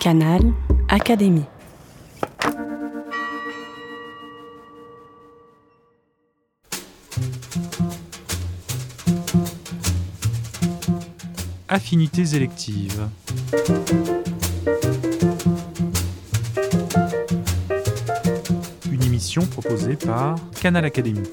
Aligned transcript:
Canal 0.00 0.40
Académie. 0.88 1.44
Affinités 11.68 12.34
électives. 12.34 13.08
Une 18.90 19.02
émission 19.04 19.44
proposée 19.44 19.96
par 19.96 20.36
Canal 20.62 20.86
Académie. 20.86 21.28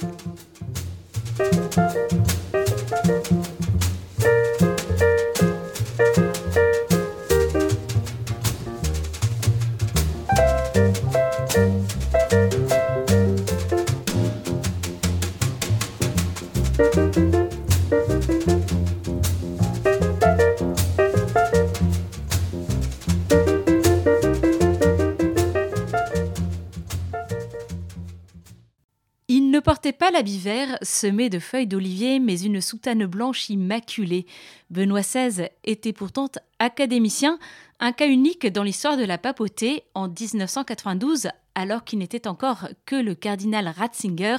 Vert 30.36 30.78
semé 30.82 31.30
de 31.30 31.40
feuilles 31.40 31.68
d'olivier, 31.68 32.20
mais 32.20 32.42
une 32.42 32.60
soutane 32.60 33.06
blanche 33.06 33.50
immaculée. 33.50 34.26
Benoît 34.70 35.02
XVI 35.02 35.48
était 35.64 35.94
pourtant 35.94 36.28
académicien, 36.60 37.40
un 37.80 37.92
cas 37.94 38.08
unique 38.08 38.46
dans 38.48 38.64
l'histoire 38.64 38.98
de 38.98 39.06
la 39.06 39.18
papauté 39.18 39.84
en 39.94 40.10
1992, 40.10 41.30
alors 41.56 41.84
qu'il 41.84 42.00
n'était 42.00 42.28
encore 42.28 42.68
que 42.86 42.96
le 42.96 43.16
cardinal 43.16 43.68
Ratzinger. 43.68 44.38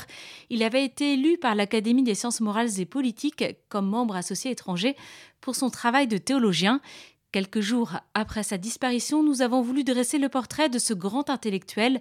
Il 0.50 0.62
avait 0.62 0.84
été 0.84 1.14
élu 1.14 1.38
par 1.38 1.54
l'Académie 1.54 2.02
des 2.02 2.14
sciences 2.14 2.40
morales 2.40 2.80
et 2.80 2.86
politiques 2.86 3.44
comme 3.68 3.88
membre 3.88 4.16
associé 4.16 4.50
étranger 4.50 4.96
pour 5.40 5.56
son 5.56 5.70
travail 5.70 6.06
de 6.06 6.18
théologien. 6.18 6.80
Quelques 7.32 7.60
jours 7.60 7.92
après 8.14 8.42
sa 8.42 8.56
disparition, 8.56 9.22
nous 9.22 9.42
avons 9.42 9.62
voulu 9.62 9.84
dresser 9.84 10.18
le 10.18 10.28
portrait 10.28 10.68
de 10.68 10.78
ce 10.78 10.94
grand 10.94 11.28
intellectuel 11.28 12.00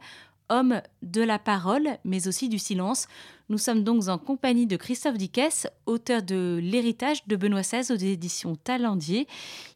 homme 0.49 0.81
de 1.01 1.21
la 1.21 1.39
parole, 1.39 1.97
mais 2.03 2.27
aussi 2.27 2.49
du 2.49 2.59
silence. 2.59 3.07
Nous 3.49 3.57
sommes 3.57 3.83
donc 3.83 4.07
en 4.07 4.17
compagnie 4.17 4.67
de 4.67 4.75
Christophe 4.75 5.17
Dickès, 5.17 5.67
auteur 5.85 6.21
de 6.21 6.59
L'héritage 6.61 7.25
de 7.27 7.35
Benoît 7.35 7.61
XVI 7.61 7.91
aux 7.91 7.97
éditions 7.97 8.55
Talendier. 8.55 9.27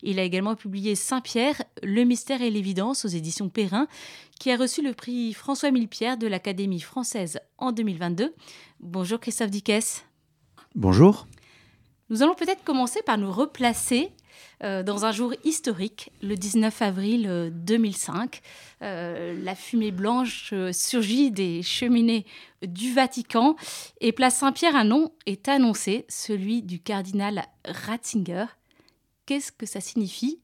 Il 0.04 0.20
a 0.20 0.24
également 0.24 0.56
publié 0.56 0.96
Saint-Pierre, 0.96 1.62
Le 1.84 2.04
mystère 2.04 2.42
et 2.42 2.50
l'évidence 2.50 3.06
aux 3.06 3.10
éditions 3.10 3.50
Perrin, 3.50 3.88
qui 4.40 4.52
a 4.52 4.58
reçu 4.58 4.82
le 4.82 4.94
prix 4.94 5.34
François 5.34 5.72
Millepierre 5.72 6.18
de 6.18 6.28
l'Académie 6.28 6.82
française 6.82 7.40
en 7.58 7.72
2022. 7.72 8.34
Bonjour 8.80 9.20
Christophe 9.20 9.52
Dickès. 9.52 10.06
Bonjour. 10.76 11.28
Nous 12.10 12.24
allons 12.24 12.36
peut-être 12.36 12.64
commencer 12.64 13.02
par 13.04 13.18
nous 13.18 13.32
replacer 13.32 14.12
euh, 14.64 14.84
dans 14.84 15.06
un 15.06 15.12
jour 15.12 15.34
historique, 15.44 16.12
le 16.22 16.36
19 16.36 16.82
avril 16.82 17.28
euh, 17.28 17.50
2005. 17.52 18.42
Euh, 18.82 19.40
la 19.44 19.56
fumée 19.56 19.92
blanche 19.92 20.52
euh, 20.54 20.72
surgit 20.72 21.32
des 21.32 21.64
cheminées 21.64 22.26
du 22.62 22.94
Vatican 22.94 23.56
et 24.02 24.12
place 24.12 24.38
Saint-Pierre 24.38 24.76
un 24.76 24.84
nom 24.84 25.12
est 25.26 25.48
annoncé, 25.48 26.06
celui 26.10 26.62
du 26.62 26.80
cardinal 26.80 27.46
Ratzinger. 27.66 28.46
Qu'est-ce 29.26 29.52
que 29.52 29.66
ça 29.66 29.82
signifie? 29.82 30.40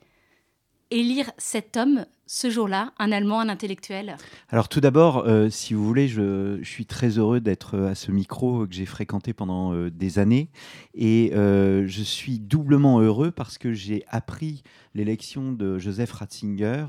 Élire 0.89 1.31
cet 1.37 1.75
homme 1.75 2.05
ce 2.27 2.49
jour-là, 2.49 2.93
un 2.99 3.11
Allemand, 3.11 3.39
un 3.39 3.49
intellectuel 3.49 4.17
Alors 4.49 4.67
tout 4.67 4.81
d'abord, 4.81 5.25
euh, 5.25 5.49
si 5.49 5.73
vous 5.73 5.85
voulez, 5.85 6.07
je, 6.09 6.59
suis 6.61 6.85
très 6.85 7.17
heureux 7.17 7.39
d'être 7.39 7.77
à 7.79 7.95
ce 7.95 8.11
micro 8.11 8.67
que 8.67 8.73
j'ai 8.73 8.85
fréquenté 8.85 9.33
pendant 9.33 9.73
euh, 9.73 9.89
des 9.89 10.19
années. 10.19 10.49
Et 10.93 11.31
euh, 11.33 11.87
je 11.87 12.01
suis 12.01 12.39
doublement 12.39 12.99
heureux 12.99 13.31
parce 13.31 13.57
que 13.57 13.71
j'ai 13.71 14.03
appris 14.09 14.63
l'élection 14.97 15.51
de 15.53 15.77
Joseph 15.77 16.11
Ratzinger 16.11 16.87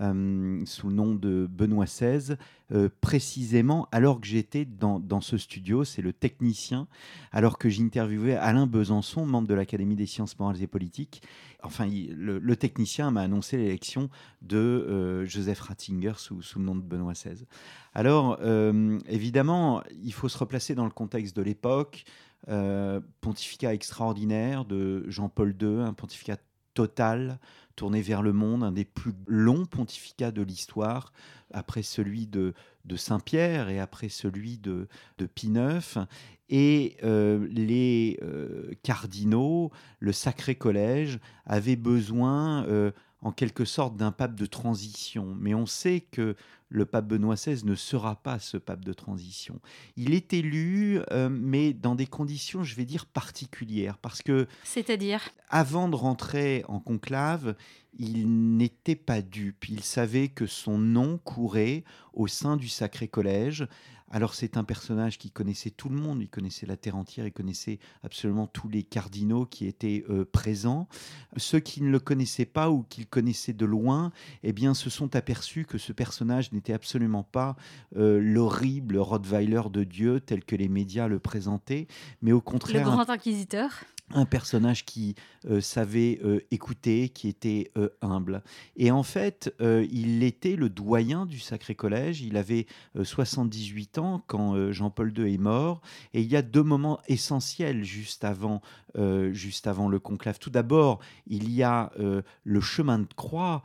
euh, 0.00 0.60
sous 0.66 0.88
le 0.88 0.94
nom 0.94 1.14
de 1.14 1.48
Benoît 1.50 1.86
XVI, 1.86 2.36
euh, 2.72 2.88
précisément 3.00 3.88
alors 3.92 4.20
que 4.20 4.26
j'étais 4.26 4.66
dans 4.66 5.20
ce 5.20 5.38
studio, 5.38 5.84
c'est 5.84 6.02
le 6.02 6.12
technicien, 6.12 6.86
alors 7.32 7.58
que 7.58 7.68
j'interviewais 7.68 8.36
Alain 8.36 8.66
Besançon, 8.66 9.24
membre 9.24 9.48
de 9.48 9.54
l'Académie 9.54 9.96
des 9.96 10.06
sciences 10.06 10.38
morales 10.38 10.62
et 10.62 10.66
politiques. 10.66 11.22
Enfin, 11.66 11.86
le, 11.88 12.56
technicien 12.56 13.10
m'a 13.10 13.22
annoncé 13.22 13.56
l'élection 13.56 14.08
de 14.42 14.56
euh, 14.56 15.26
Joseph 15.26 15.60
Ratzinger 15.60 16.14
sous, 16.16 16.40
le 16.56 16.62
nom 16.62 16.74
de 16.74 16.80
Benoît 16.80 17.12
XVI. 17.12 17.44
Alors, 17.92 18.38
euh, 18.40 18.98
évidemment, 19.08 19.82
il 20.02 20.12
faut 20.12 20.28
se 20.28 20.38
replacer 20.38 20.74
dans 20.74 20.84
le 20.84 20.90
contexte 20.90 21.36
de 21.36 21.42
l'époque. 21.42 22.04
Euh, 22.48 23.00
pontificat 23.20 23.74
extraordinaire 23.74 24.64
de 24.64 25.04
Jean-Paul 25.08 25.56
II, 25.60 25.80
un 25.80 25.92
pontificat 25.92 26.36
total, 26.74 27.40
tourné 27.74 28.02
vers 28.02 28.22
le 28.22 28.32
monde, 28.32 28.62
un 28.62 28.70
des 28.70 28.84
plus 28.84 29.12
longs 29.26 29.64
pontificats 29.64 30.30
de 30.30 30.42
l'histoire, 30.42 31.12
après 31.52 31.82
celui 31.82 32.26
de, 32.26 32.54
de 32.84 32.96
Saint-Pierre 32.96 33.68
et 33.68 33.80
après 33.80 34.08
celui 34.08 34.58
de, 34.58 34.86
de 35.18 35.26
Pie 35.26 35.48
IX. 35.48 36.06
Et 36.48 36.96
euh, 37.02 37.46
les 37.50 38.18
euh, 38.22 38.70
cardinaux, 38.82 39.70
le 39.98 40.12
Sacré 40.12 40.54
Collège, 40.54 41.18
avaient 41.44 41.76
besoin, 41.76 42.64
euh, 42.66 42.92
en 43.20 43.32
quelque 43.32 43.64
sorte, 43.64 43.96
d'un 43.96 44.12
pape 44.12 44.34
de 44.36 44.46
transition. 44.46 45.34
Mais 45.40 45.54
on 45.54 45.66
sait 45.66 46.00
que 46.00 46.36
le 46.68 46.84
pape 46.84 47.06
Benoît 47.06 47.34
XVI 47.36 47.64
ne 47.64 47.74
sera 47.74 48.16
pas 48.16 48.38
ce 48.38 48.56
pape 48.56 48.84
de 48.84 48.92
transition. 48.92 49.60
Il 49.96 50.14
est 50.14 50.32
élu, 50.32 51.00
euh, 51.12 51.28
mais 51.30 51.72
dans 51.72 51.94
des 51.94 52.06
conditions, 52.06 52.64
je 52.64 52.74
vais 52.74 52.84
dire, 52.84 53.06
particulières, 53.06 53.98
parce 53.98 54.22
que 54.22 54.46
C'est-à-dire? 54.64 55.20
avant 55.48 55.88
de 55.88 55.94
rentrer 55.96 56.64
en 56.68 56.80
conclave, 56.80 57.54
il 57.98 58.56
n'était 58.56 58.96
pas 58.96 59.22
dupe. 59.22 59.68
Il 59.68 59.82
savait 59.82 60.28
que 60.28 60.46
son 60.46 60.76
nom 60.78 61.18
courait 61.18 61.84
au 62.12 62.26
sein 62.26 62.56
du 62.56 62.68
Sacré 62.68 63.08
Collège. 63.08 63.66
Alors 64.10 64.34
c'est 64.34 64.56
un 64.56 64.64
personnage 64.64 65.18
qui 65.18 65.30
connaissait 65.30 65.70
tout 65.70 65.88
le 65.88 65.96
monde, 65.96 66.22
il 66.22 66.28
connaissait 66.28 66.64
la 66.64 66.76
terre 66.76 66.96
entière, 66.96 67.26
il 67.26 67.32
connaissait 67.32 67.80
absolument 68.04 68.46
tous 68.46 68.68
les 68.68 68.84
cardinaux 68.84 69.46
qui 69.46 69.66
étaient 69.66 70.04
euh, 70.08 70.24
présents. 70.24 70.88
Ceux 71.36 71.58
qui 71.58 71.82
ne 71.82 71.90
le 71.90 71.98
connaissaient 71.98 72.46
pas 72.46 72.70
ou 72.70 72.84
qui 72.84 73.00
le 73.00 73.06
connaissaient 73.06 73.52
de 73.52 73.66
loin, 73.66 74.12
eh 74.44 74.52
bien 74.52 74.74
se 74.74 74.90
sont 74.90 75.16
aperçus 75.16 75.64
que 75.64 75.78
ce 75.78 75.92
personnage 75.92 76.52
n'était 76.52 76.72
absolument 76.72 77.24
pas 77.24 77.56
euh, 77.96 78.20
l'horrible 78.20 78.98
Rottweiler 78.98 79.62
de 79.72 79.82
Dieu 79.82 80.20
tel 80.20 80.44
que 80.44 80.54
les 80.54 80.68
médias 80.68 81.08
le 81.08 81.18
présentaient, 81.18 81.88
mais 82.22 82.32
au 82.32 82.36
le 82.36 82.40
contraire 82.42 82.86
un 82.86 82.92
grand 82.92 83.10
inquisiteur 83.10 83.84
un 84.10 84.24
personnage 84.24 84.84
qui 84.84 85.14
euh, 85.48 85.60
savait 85.60 86.20
euh, 86.24 86.40
écouter, 86.50 87.08
qui 87.08 87.28
était 87.28 87.72
euh, 87.76 87.88
humble. 88.00 88.42
Et 88.76 88.90
en 88.90 89.02
fait, 89.02 89.52
il 89.60 90.22
était 90.22 90.56
le 90.56 90.68
doyen 90.68 91.26
du 91.26 91.40
Sacré 91.40 91.74
Collège. 91.74 92.22
Il 92.22 92.36
avait 92.36 92.66
euh, 92.96 93.04
78 93.04 93.95
quand 94.26 94.54
euh, 94.54 94.72
Jean-Paul 94.72 95.12
II 95.16 95.32
est 95.32 95.38
mort. 95.38 95.80
Et 96.14 96.20
il 96.20 96.26
y 96.26 96.36
a 96.36 96.42
deux 96.42 96.62
moments 96.62 97.00
essentiels 97.08 97.84
juste 97.84 98.24
avant, 98.24 98.60
euh, 98.98 99.32
juste 99.32 99.66
avant 99.66 99.88
le 99.88 99.98
conclave. 99.98 100.38
Tout 100.38 100.50
d'abord, 100.50 101.00
il 101.26 101.50
y 101.52 101.62
a 101.62 101.92
euh, 101.98 102.22
le 102.44 102.60
chemin 102.60 102.98
de 102.98 103.12
croix 103.14 103.62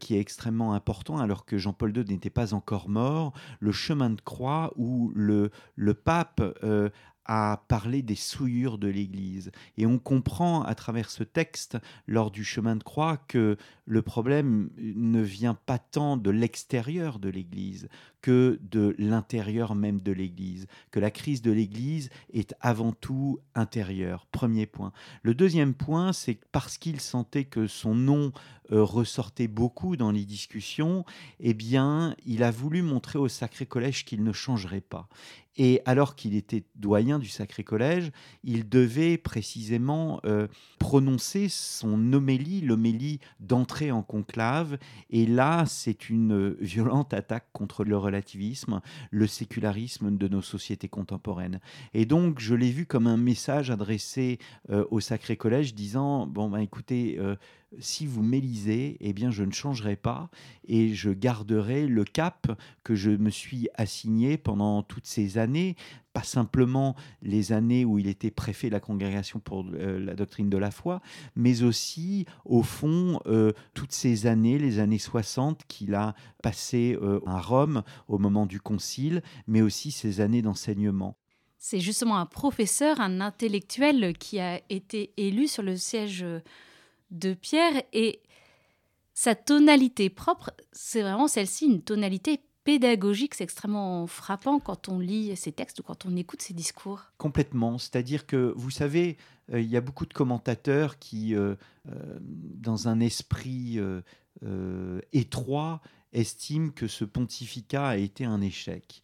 qui 0.00 0.16
est 0.16 0.18
extrêmement 0.18 0.74
important 0.74 1.18
alors 1.18 1.46
que 1.46 1.56
Jean-Paul 1.56 1.96
II 1.96 2.04
n'était 2.04 2.30
pas 2.30 2.52
encore 2.52 2.88
mort. 2.88 3.32
Le 3.60 3.70
chemin 3.70 4.10
de 4.10 4.20
croix 4.20 4.72
où 4.74 5.12
le, 5.14 5.52
le 5.76 5.94
pape 5.94 6.42
a 7.28 7.62
parlé 7.68 8.02
des 8.02 8.14
souillures 8.16 8.78
de 8.78 8.88
l'Église. 8.88 9.52
Et 9.76 9.86
on 9.86 9.98
comprend 9.98 10.62
à 10.62 10.74
travers 10.74 11.10
ce 11.10 11.22
texte, 11.22 11.76
lors 12.06 12.30
du 12.30 12.42
chemin 12.42 12.74
de 12.74 12.82
croix, 12.82 13.18
que 13.28 13.56
le 13.84 14.02
problème 14.02 14.70
ne 14.78 15.20
vient 15.20 15.54
pas 15.54 15.78
tant 15.78 16.16
de 16.16 16.30
l'extérieur 16.30 17.18
de 17.18 17.28
l'Église 17.28 17.88
que 18.20 18.58
de 18.62 18.94
l'intérieur 18.98 19.74
même 19.74 20.00
de 20.00 20.12
l'Église, 20.12 20.66
que 20.90 21.00
la 21.00 21.10
crise 21.10 21.42
de 21.42 21.52
l'Église 21.52 22.10
est 22.32 22.54
avant 22.60 22.92
tout 22.92 23.40
intérieure. 23.54 24.26
Premier 24.32 24.66
point. 24.66 24.92
Le 25.22 25.34
deuxième 25.34 25.74
point, 25.74 26.12
c'est 26.12 26.38
parce 26.52 26.78
qu'il 26.78 27.00
sentait 27.00 27.44
que 27.44 27.66
son 27.66 27.94
nom 27.94 28.32
euh, 28.70 28.82
ressortait 28.82 29.48
beaucoup 29.48 29.96
dans 29.96 30.10
les 30.10 30.24
discussions, 30.24 31.04
eh 31.40 31.54
bien, 31.54 32.14
il 32.26 32.42
a 32.42 32.50
voulu 32.50 32.82
montrer 32.82 33.18
au 33.18 33.28
Sacré 33.28 33.64
Collège 33.64 34.04
qu'il 34.04 34.22
ne 34.22 34.32
changerait 34.32 34.82
pas. 34.82 35.08
Et 35.56 35.80
alors 35.86 36.14
qu'il 36.14 36.36
était 36.36 36.64
doyen 36.76 37.18
du 37.18 37.28
Sacré 37.28 37.64
Collège, 37.64 38.12
il 38.44 38.68
devait 38.68 39.18
précisément 39.18 40.20
euh, 40.24 40.46
prononcer 40.78 41.48
son 41.48 42.12
homélie, 42.12 42.60
l'homélie 42.60 43.18
d'entrée 43.40 43.90
en 43.90 44.02
conclave. 44.02 44.78
Et 45.10 45.26
là, 45.26 45.64
c'est 45.66 46.08
une 46.10 46.32
euh, 46.32 46.58
violente 46.60 47.12
attaque 47.12 47.48
contre 47.52 47.84
le 47.84 47.96
relativisme, 48.08 48.80
le 49.10 49.26
sécularisme 49.26 50.16
de 50.16 50.28
nos 50.28 50.42
sociétés 50.42 50.88
contemporaines. 50.88 51.60
Et 51.94 52.04
donc, 52.04 52.40
je 52.40 52.54
l'ai 52.54 52.70
vu 52.70 52.86
comme 52.86 53.06
un 53.06 53.16
message 53.16 53.70
adressé 53.70 54.38
euh, 54.70 54.84
au 54.90 55.00
Sacré 55.00 55.36
Collège 55.36 55.74
disant, 55.74 56.26
bon, 56.26 56.50
ben 56.50 56.60
écoutez, 56.60 57.16
euh, 57.18 57.36
si 57.80 58.06
vous 58.06 58.22
m'élisez, 58.22 58.96
eh 59.00 59.12
bien, 59.12 59.30
je 59.30 59.44
ne 59.44 59.52
changerai 59.52 59.96
pas 59.96 60.30
et 60.66 60.94
je 60.94 61.10
garderai 61.10 61.86
le 61.86 62.04
cap 62.04 62.58
que 62.82 62.94
je 62.94 63.10
me 63.10 63.30
suis 63.30 63.68
assigné 63.74 64.38
pendant 64.38 64.82
toutes 64.82 65.06
ces 65.06 65.38
années, 65.38 65.76
pas 66.12 66.22
simplement 66.22 66.96
les 67.22 67.52
années 67.52 67.84
où 67.84 67.98
il 67.98 68.06
était 68.06 68.30
préfet 68.30 68.68
de 68.68 68.72
la 68.72 68.80
congrégation 68.80 69.38
pour 69.38 69.66
euh, 69.74 69.98
la 69.98 70.14
doctrine 70.14 70.48
de 70.48 70.56
la 70.56 70.70
foi, 70.70 71.00
mais 71.36 71.62
aussi, 71.62 72.24
au 72.44 72.62
fond, 72.62 73.20
euh, 73.26 73.52
toutes 73.74 73.92
ces 73.92 74.26
années, 74.26 74.58
les 74.58 74.78
années 74.78 74.98
60 74.98 75.64
qu'il 75.68 75.94
a 75.94 76.14
passées 76.42 76.96
euh, 77.02 77.20
à 77.26 77.40
Rome 77.40 77.82
au 78.08 78.18
moment 78.18 78.46
du 78.46 78.60
concile, 78.60 79.22
mais 79.46 79.60
aussi 79.60 79.90
ces 79.90 80.20
années 80.20 80.42
d'enseignement. 80.42 81.16
C'est 81.58 81.80
justement 81.80 82.18
un 82.18 82.26
professeur, 82.26 83.00
un 83.00 83.20
intellectuel 83.20 84.16
qui 84.16 84.38
a 84.38 84.60
été 84.70 85.12
élu 85.16 85.48
sur 85.48 85.64
le 85.64 85.76
siège 85.76 86.24
de 87.10 87.34
Pierre 87.34 87.82
et 87.92 88.22
sa 89.14 89.34
tonalité 89.34 90.10
propre, 90.10 90.52
c'est 90.72 91.02
vraiment 91.02 91.26
celle-ci, 91.26 91.66
une 91.66 91.82
tonalité 91.82 92.40
pédagogique. 92.62 93.34
C'est 93.34 93.44
extrêmement 93.44 94.06
frappant 94.06 94.60
quand 94.60 94.88
on 94.88 94.98
lit 94.98 95.34
ses 95.36 95.52
textes 95.52 95.80
ou 95.80 95.82
quand 95.82 96.06
on 96.06 96.14
écoute 96.16 96.42
ses 96.42 96.54
discours. 96.54 97.02
Complètement. 97.16 97.78
C'est-à-dire 97.78 98.26
que, 98.26 98.52
vous 98.56 98.70
savez, 98.70 99.16
euh, 99.52 99.60
il 99.60 99.68
y 99.68 99.76
a 99.76 99.80
beaucoup 99.80 100.06
de 100.06 100.12
commentateurs 100.12 100.98
qui, 100.98 101.34
euh, 101.34 101.54
euh, 101.88 102.18
dans 102.20 102.88
un 102.88 103.00
esprit 103.00 103.80
étroit, 105.12 105.80
estiment 106.12 106.70
que 106.70 106.86
ce 106.86 107.04
pontificat 107.04 107.88
a 107.88 107.96
été 107.96 108.24
un 108.24 108.40
échec 108.40 109.02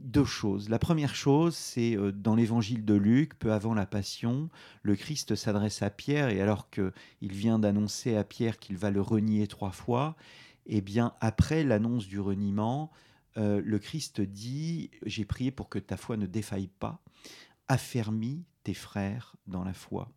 deux 0.00 0.24
choses. 0.24 0.68
La 0.68 0.78
première 0.78 1.14
chose, 1.14 1.54
c'est 1.54 1.96
euh, 1.96 2.12
dans 2.12 2.34
l'évangile 2.34 2.84
de 2.84 2.94
Luc, 2.94 3.38
peu 3.38 3.52
avant 3.52 3.74
la 3.74 3.86
Passion, 3.86 4.48
le 4.82 4.96
Christ 4.96 5.34
s'adresse 5.34 5.82
à 5.82 5.90
Pierre 5.90 6.30
et 6.30 6.40
alors 6.40 6.70
qu'il 6.70 6.92
vient 7.20 7.58
d'annoncer 7.58 8.16
à 8.16 8.24
Pierre 8.24 8.58
qu'il 8.58 8.76
va 8.76 8.90
le 8.90 9.00
renier 9.00 9.46
trois 9.46 9.72
fois, 9.72 10.16
eh 10.66 10.80
bien 10.80 11.14
après 11.20 11.64
l'annonce 11.64 12.06
du 12.06 12.20
reniement, 12.20 12.90
euh, 13.36 13.62
le 13.64 13.78
Christ 13.78 14.20
dit 14.20 14.90
J'ai 15.04 15.24
prié 15.24 15.50
pour 15.50 15.68
que 15.68 15.78
ta 15.78 15.96
foi 15.96 16.16
ne 16.16 16.26
défaille 16.26 16.68
pas, 16.68 17.02
affermis 17.68 18.44
tes 18.64 18.74
frères 18.74 19.36
dans 19.46 19.64
la 19.64 19.74
foi. 19.74 20.10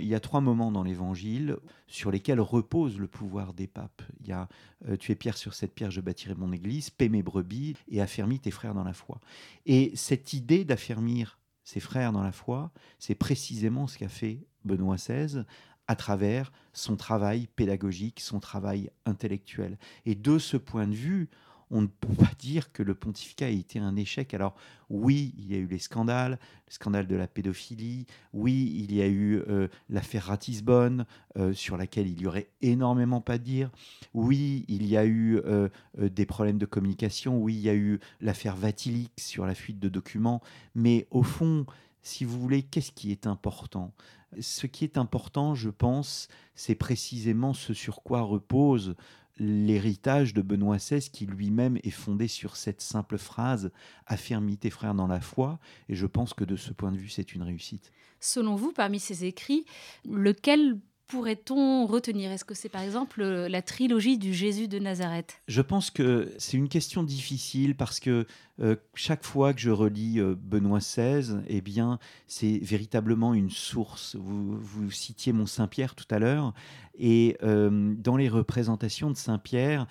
Il 0.00 0.06
y 0.06 0.14
a 0.14 0.20
trois 0.20 0.40
moments 0.40 0.72
dans 0.72 0.82
l'Évangile 0.82 1.56
sur 1.86 2.10
lesquels 2.10 2.40
repose 2.40 2.98
le 2.98 3.06
pouvoir 3.06 3.52
des 3.52 3.66
papes. 3.66 4.02
Il 4.20 4.28
y 4.28 4.32
a 4.32 4.48
euh, 4.88 4.96
Tu 4.96 5.12
es 5.12 5.14
pierre 5.14 5.36
sur 5.36 5.54
cette 5.54 5.74
pierre, 5.74 5.90
je 5.90 6.00
bâtirai 6.00 6.34
mon 6.34 6.52
église, 6.52 6.90
paie 6.90 7.08
mes 7.08 7.22
brebis 7.22 7.76
et 7.88 8.00
affermis 8.00 8.38
tes 8.38 8.50
frères 8.50 8.74
dans 8.74 8.84
la 8.84 8.92
foi. 8.92 9.20
Et 9.66 9.92
cette 9.94 10.32
idée 10.32 10.64
d'affermir 10.64 11.38
ses 11.64 11.80
frères 11.80 12.12
dans 12.12 12.22
la 12.22 12.32
foi, 12.32 12.70
c'est 12.98 13.14
précisément 13.14 13.86
ce 13.86 13.98
qu'a 13.98 14.08
fait 14.08 14.46
Benoît 14.64 14.96
XVI 14.96 15.44
à 15.86 15.96
travers 15.96 16.52
son 16.72 16.96
travail 16.96 17.48
pédagogique, 17.56 18.20
son 18.20 18.40
travail 18.40 18.90
intellectuel. 19.06 19.78
Et 20.04 20.14
de 20.14 20.38
ce 20.38 20.56
point 20.56 20.86
de 20.86 20.94
vue, 20.94 21.28
on 21.70 21.82
ne 21.82 21.86
peut 21.86 22.14
pas 22.14 22.30
dire 22.38 22.72
que 22.72 22.82
le 22.82 22.94
pontificat 22.94 23.46
a 23.46 23.50
été 23.50 23.78
un 23.78 23.96
échec. 23.96 24.34
Alors 24.34 24.54
oui, 24.90 25.34
il 25.38 25.52
y 25.52 25.54
a 25.54 25.58
eu 25.58 25.66
les 25.66 25.78
scandales, 25.78 26.38
le 26.66 26.72
scandale 26.72 27.06
de 27.06 27.16
la 27.16 27.26
pédophilie, 27.26 28.06
oui, 28.32 28.74
il 28.78 28.94
y 28.94 29.02
a 29.02 29.06
eu 29.06 29.42
euh, 29.48 29.68
l'affaire 29.90 30.26
Ratisbonne, 30.26 31.04
euh, 31.36 31.52
sur 31.52 31.76
laquelle 31.76 32.06
il 32.06 32.20
y 32.20 32.26
aurait 32.26 32.48
énormément 32.62 33.22
à 33.28 33.38
dire, 33.38 33.70
oui, 34.14 34.64
il 34.68 34.86
y 34.86 34.96
a 34.96 35.04
eu 35.04 35.38
euh, 35.44 35.68
des 35.98 36.26
problèmes 36.26 36.58
de 36.58 36.66
communication, 36.66 37.38
oui, 37.38 37.54
il 37.54 37.60
y 37.60 37.68
a 37.68 37.74
eu 37.74 38.00
l'affaire 38.20 38.56
Vatilic 38.56 39.12
sur 39.18 39.46
la 39.46 39.54
fuite 39.54 39.78
de 39.78 39.88
documents, 39.88 40.40
mais 40.74 41.06
au 41.10 41.22
fond, 41.22 41.66
si 42.02 42.24
vous 42.24 42.40
voulez, 42.40 42.62
qu'est-ce 42.62 42.92
qui 42.92 43.10
est 43.10 43.26
important? 43.26 43.92
Ce 44.40 44.66
qui 44.66 44.84
est 44.84 44.98
important, 44.98 45.54
je 45.54 45.70
pense, 45.70 46.28
c'est 46.54 46.74
précisément 46.74 47.54
ce 47.54 47.74
sur 47.74 48.02
quoi 48.02 48.22
repose 48.22 48.94
l'héritage 49.38 50.34
de 50.34 50.42
Benoît 50.42 50.76
XVI 50.76 51.00
qui 51.00 51.26
lui-même 51.26 51.78
est 51.82 51.90
fondé 51.90 52.28
sur 52.28 52.56
cette 52.56 52.80
simple 52.80 53.18
phrase 53.18 53.70
Affermis 54.06 54.58
tes 54.58 54.70
frères 54.70 54.94
dans 54.94 55.06
la 55.06 55.20
foi 55.20 55.58
et 55.88 55.94
je 55.94 56.06
pense 56.06 56.34
que 56.34 56.44
de 56.44 56.56
ce 56.56 56.72
point 56.72 56.92
de 56.92 56.96
vue 56.96 57.08
c'est 57.08 57.34
une 57.34 57.42
réussite. 57.42 57.92
Selon 58.20 58.56
vous, 58.56 58.72
parmi 58.72 58.98
ces 58.98 59.24
écrits, 59.24 59.64
lequel 60.04 60.80
pourrait-on 61.08 61.86
retenir? 61.86 62.30
Est-ce 62.30 62.44
que 62.44 62.54
c'est 62.54 62.68
par 62.68 62.82
exemple 62.82 63.24
la 63.24 63.62
trilogie 63.62 64.18
du 64.18 64.34
Jésus 64.34 64.68
de 64.68 64.78
Nazareth? 64.78 65.40
Je 65.48 65.62
pense 65.62 65.90
que 65.90 66.32
c'est 66.38 66.56
une 66.56 66.68
question 66.68 67.02
difficile 67.02 67.74
parce 67.74 67.98
que 67.98 68.26
euh, 68.60 68.76
chaque 68.94 69.24
fois 69.24 69.54
que 69.54 69.60
je 69.60 69.70
relis 69.70 70.20
euh, 70.20 70.34
Benoît 70.36 70.80
XVI, 70.80 71.38
eh 71.48 71.60
bien, 71.62 71.98
c'est 72.26 72.58
véritablement 72.58 73.32
une 73.32 73.50
source. 73.50 74.16
Vous, 74.16 74.58
vous 74.58 74.90
citiez 74.90 75.32
Mont 75.32 75.46
Saint-Pierre 75.46 75.94
tout 75.94 76.06
à 76.10 76.18
l'heure, 76.18 76.52
et 76.98 77.36
euh, 77.42 77.94
dans 77.96 78.16
les 78.16 78.28
représentations 78.28 79.10
de 79.10 79.16
Saint-Pierre, 79.16 79.86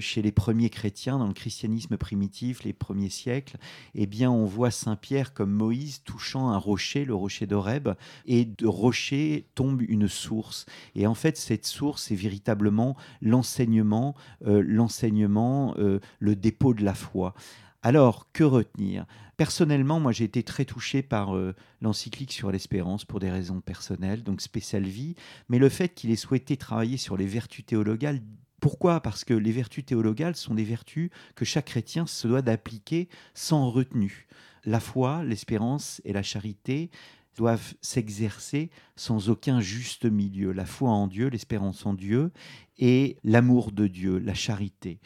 chez 0.00 0.22
les 0.22 0.32
premiers 0.32 0.70
chrétiens, 0.70 1.18
dans 1.18 1.26
le 1.26 1.32
christianisme 1.32 1.96
primitif, 1.96 2.64
les 2.64 2.72
premiers 2.72 3.08
siècles, 3.08 3.56
eh 3.94 4.06
bien, 4.06 4.30
on 4.30 4.44
voit 4.44 4.70
Saint-Pierre 4.70 5.32
comme 5.32 5.52
Moïse 5.52 6.02
touchant 6.02 6.48
un 6.50 6.58
rocher, 6.58 7.04
le 7.04 7.14
rocher 7.14 7.46
d'Horeb, 7.46 7.90
et 8.26 8.44
de 8.44 8.66
rocher 8.66 9.46
tombe 9.54 9.82
une 9.82 10.08
source. 10.08 10.66
Et 10.94 11.06
en 11.06 11.14
fait, 11.14 11.36
cette 11.36 11.66
source 11.66 12.10
est 12.10 12.16
véritablement 12.16 12.96
l'enseignement, 13.22 14.14
l'enseignement, 14.44 15.74
le 15.76 16.36
dépôt 16.36 16.74
de 16.74 16.84
la 16.84 16.94
foi. 16.94 17.34
Alors, 17.82 18.30
que 18.32 18.44
retenir? 18.44 19.06
Personnellement, 19.38 20.00
moi 20.00 20.12
j'ai 20.12 20.24
été 20.24 20.42
très 20.42 20.66
touché 20.66 21.02
par 21.02 21.34
euh, 21.34 21.54
l'encyclique 21.80 22.32
sur 22.32 22.52
l'espérance 22.52 23.06
pour 23.06 23.20
des 23.20 23.30
raisons 23.30 23.62
personnelles, 23.62 24.22
donc 24.22 24.42
spéciale 24.42 24.84
vie, 24.84 25.14
mais 25.48 25.58
le 25.58 25.70
fait 25.70 25.94
qu'il 25.94 26.10
ait 26.10 26.16
souhaité 26.16 26.58
travailler 26.58 26.98
sur 26.98 27.16
les 27.16 27.26
vertus 27.26 27.64
théologales 27.64 28.20
pourquoi? 28.60 29.00
Parce 29.00 29.24
que 29.24 29.32
les 29.32 29.52
vertus 29.52 29.86
théologales 29.86 30.36
sont 30.36 30.54
des 30.54 30.64
vertus 30.64 31.10
que 31.34 31.46
chaque 31.46 31.66
chrétien 31.66 32.06
se 32.06 32.28
doit 32.28 32.42
d'appliquer 32.42 33.08
sans 33.32 33.70
retenue. 33.70 34.26
La 34.64 34.80
foi, 34.80 35.24
l'espérance 35.24 36.02
et 36.04 36.12
la 36.12 36.22
charité 36.22 36.90
doivent 37.36 37.74
s'exercer 37.80 38.70
sans 38.96 39.30
aucun 39.30 39.60
juste 39.60 40.04
milieu. 40.04 40.52
La 40.52 40.66
foi 40.66 40.90
en 40.90 41.06
Dieu, 41.06 41.28
l'espérance 41.28 41.86
en 41.86 41.94
Dieu 41.94 42.32
et 42.76 43.16
l'amour 43.24 43.72
de 43.72 43.86
Dieu, 43.86 44.18
la 44.18 44.34
charité. 44.34 45.00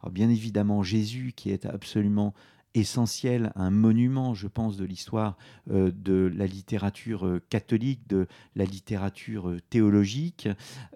Alors 0.00 0.12
bien 0.12 0.30
évidemment, 0.30 0.82
Jésus, 0.82 1.32
qui 1.34 1.50
est 1.50 1.66
absolument 1.66 2.34
essentiel, 2.78 3.52
un 3.56 3.70
monument, 3.70 4.34
je 4.34 4.46
pense, 4.46 4.76
de 4.76 4.84
l'histoire 4.84 5.36
euh, 5.70 5.90
de 5.94 6.32
la 6.34 6.46
littérature 6.46 7.26
euh, 7.26 7.42
catholique, 7.50 8.08
de 8.08 8.26
la 8.56 8.64
littérature 8.64 9.48
euh, 9.48 9.60
théologique. 9.70 10.48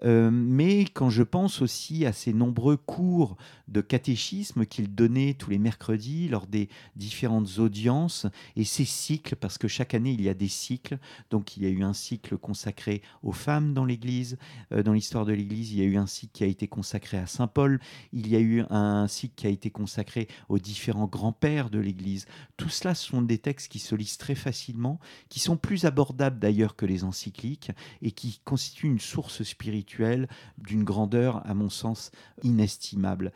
mais 0.03 0.85
quand 0.85 1.09
je 1.09 1.23
pense 1.23 1.61
aussi 1.61 2.05
à 2.05 2.13
ces 2.13 2.33
nombreux 2.33 2.77
cours 2.77 3.37
de 3.67 3.81
catéchisme 3.81 4.65
qu'il 4.65 4.93
donnait 4.93 5.33
tous 5.33 5.49
les 5.49 5.59
mercredis 5.59 6.27
lors 6.27 6.47
des 6.47 6.69
différentes 6.95 7.59
audiences, 7.59 8.27
et 8.55 8.63
ces 8.63 8.85
cycles, 8.85 9.35
parce 9.35 9.57
que 9.57 9.67
chaque 9.67 9.93
année 9.93 10.11
il 10.11 10.21
y 10.21 10.29
a 10.29 10.33
des 10.33 10.47
cycles, 10.47 10.97
donc 11.29 11.57
il 11.57 11.63
y 11.63 11.65
a 11.65 11.69
eu 11.69 11.83
un 11.83 11.93
cycle 11.93 12.37
consacré 12.37 13.01
aux 13.21 13.31
femmes 13.31 13.73
dans 13.73 13.85
l'Église, 13.85 14.37
dans 14.71 14.93
l'histoire 14.93 15.25
de 15.25 15.33
l'Église, 15.33 15.71
il 15.71 15.79
y 15.79 15.81
a 15.81 15.85
eu 15.85 15.97
un 15.97 16.07
cycle 16.07 16.33
qui 16.33 16.43
a 16.43 16.47
été 16.47 16.67
consacré 16.67 17.17
à 17.17 17.27
Saint 17.27 17.47
Paul, 17.47 17.79
il 18.11 18.27
y 18.27 18.35
a 18.35 18.39
eu 18.39 18.63
un 18.69 19.07
cycle 19.07 19.35
qui 19.35 19.47
a 19.47 19.49
été 19.49 19.69
consacré 19.69 20.27
aux 20.49 20.59
différents 20.59 21.07
grands-pères 21.07 21.69
de 21.73 21.79
l'Église. 21.79 22.25
Tout 22.55 22.69
cela 22.69 22.95
sont 22.95 23.21
des 23.21 23.37
textes 23.37 23.71
qui 23.71 23.79
se 23.79 23.95
lisent 23.95 24.17
très 24.17 24.35
facilement, 24.35 24.99
qui 25.29 25.39
sont 25.39 25.57
plus 25.57 25.85
abordables 25.85 26.39
d'ailleurs 26.39 26.75
que 26.75 26.85
les 26.85 27.03
encycliques 27.03 27.71
et 28.01 28.11
qui 28.11 28.39
constituent 28.45 28.87
une 28.87 28.99
source 28.99 29.43
spirituelle 29.43 30.27
d'une 30.57 30.83
grandeur, 30.83 31.45
à 31.47 31.53
mon 31.53 31.69
sens, 31.69 32.11
inestimable. 32.43 33.33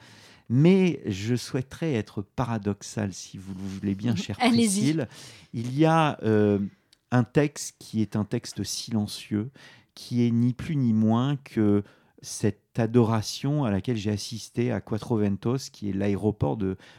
Mais 0.49 1.01
je 1.05 1.35
souhaiterais 1.35 1.93
être 1.93 2.21
paradoxal, 2.21 3.13
si 3.13 3.37
vous 3.37 3.53
le 3.53 3.61
voulez 3.61 3.95
bien, 3.95 4.15
cher 4.15 4.37
Priscille. 4.37 5.07
Il 5.53 5.77
y 5.77 5.85
a 5.85 6.17
euh, 6.23 6.59
un 7.11 7.23
texte 7.23 7.75
qui 7.79 8.01
est 8.01 8.15
un 8.15 8.23
texte 8.23 8.63
silencieux, 8.63 9.49
qui 9.93 10.25
est 10.25 10.31
ni 10.31 10.53
plus 10.53 10.75
ni 10.75 10.93
moins 10.93 11.35
que 11.37 11.83
cette 12.21 12.79
adoration 12.79 13.63
à 13.63 13.71
laquelle 13.71 13.97
j'ai 13.97 14.11
assisté 14.11 14.71
à 14.71 14.81
Cuatro 14.81 15.17
Ventos, 15.17 15.69
qui 15.71 15.89
est 15.89 15.93
l'aéroport 15.93 16.57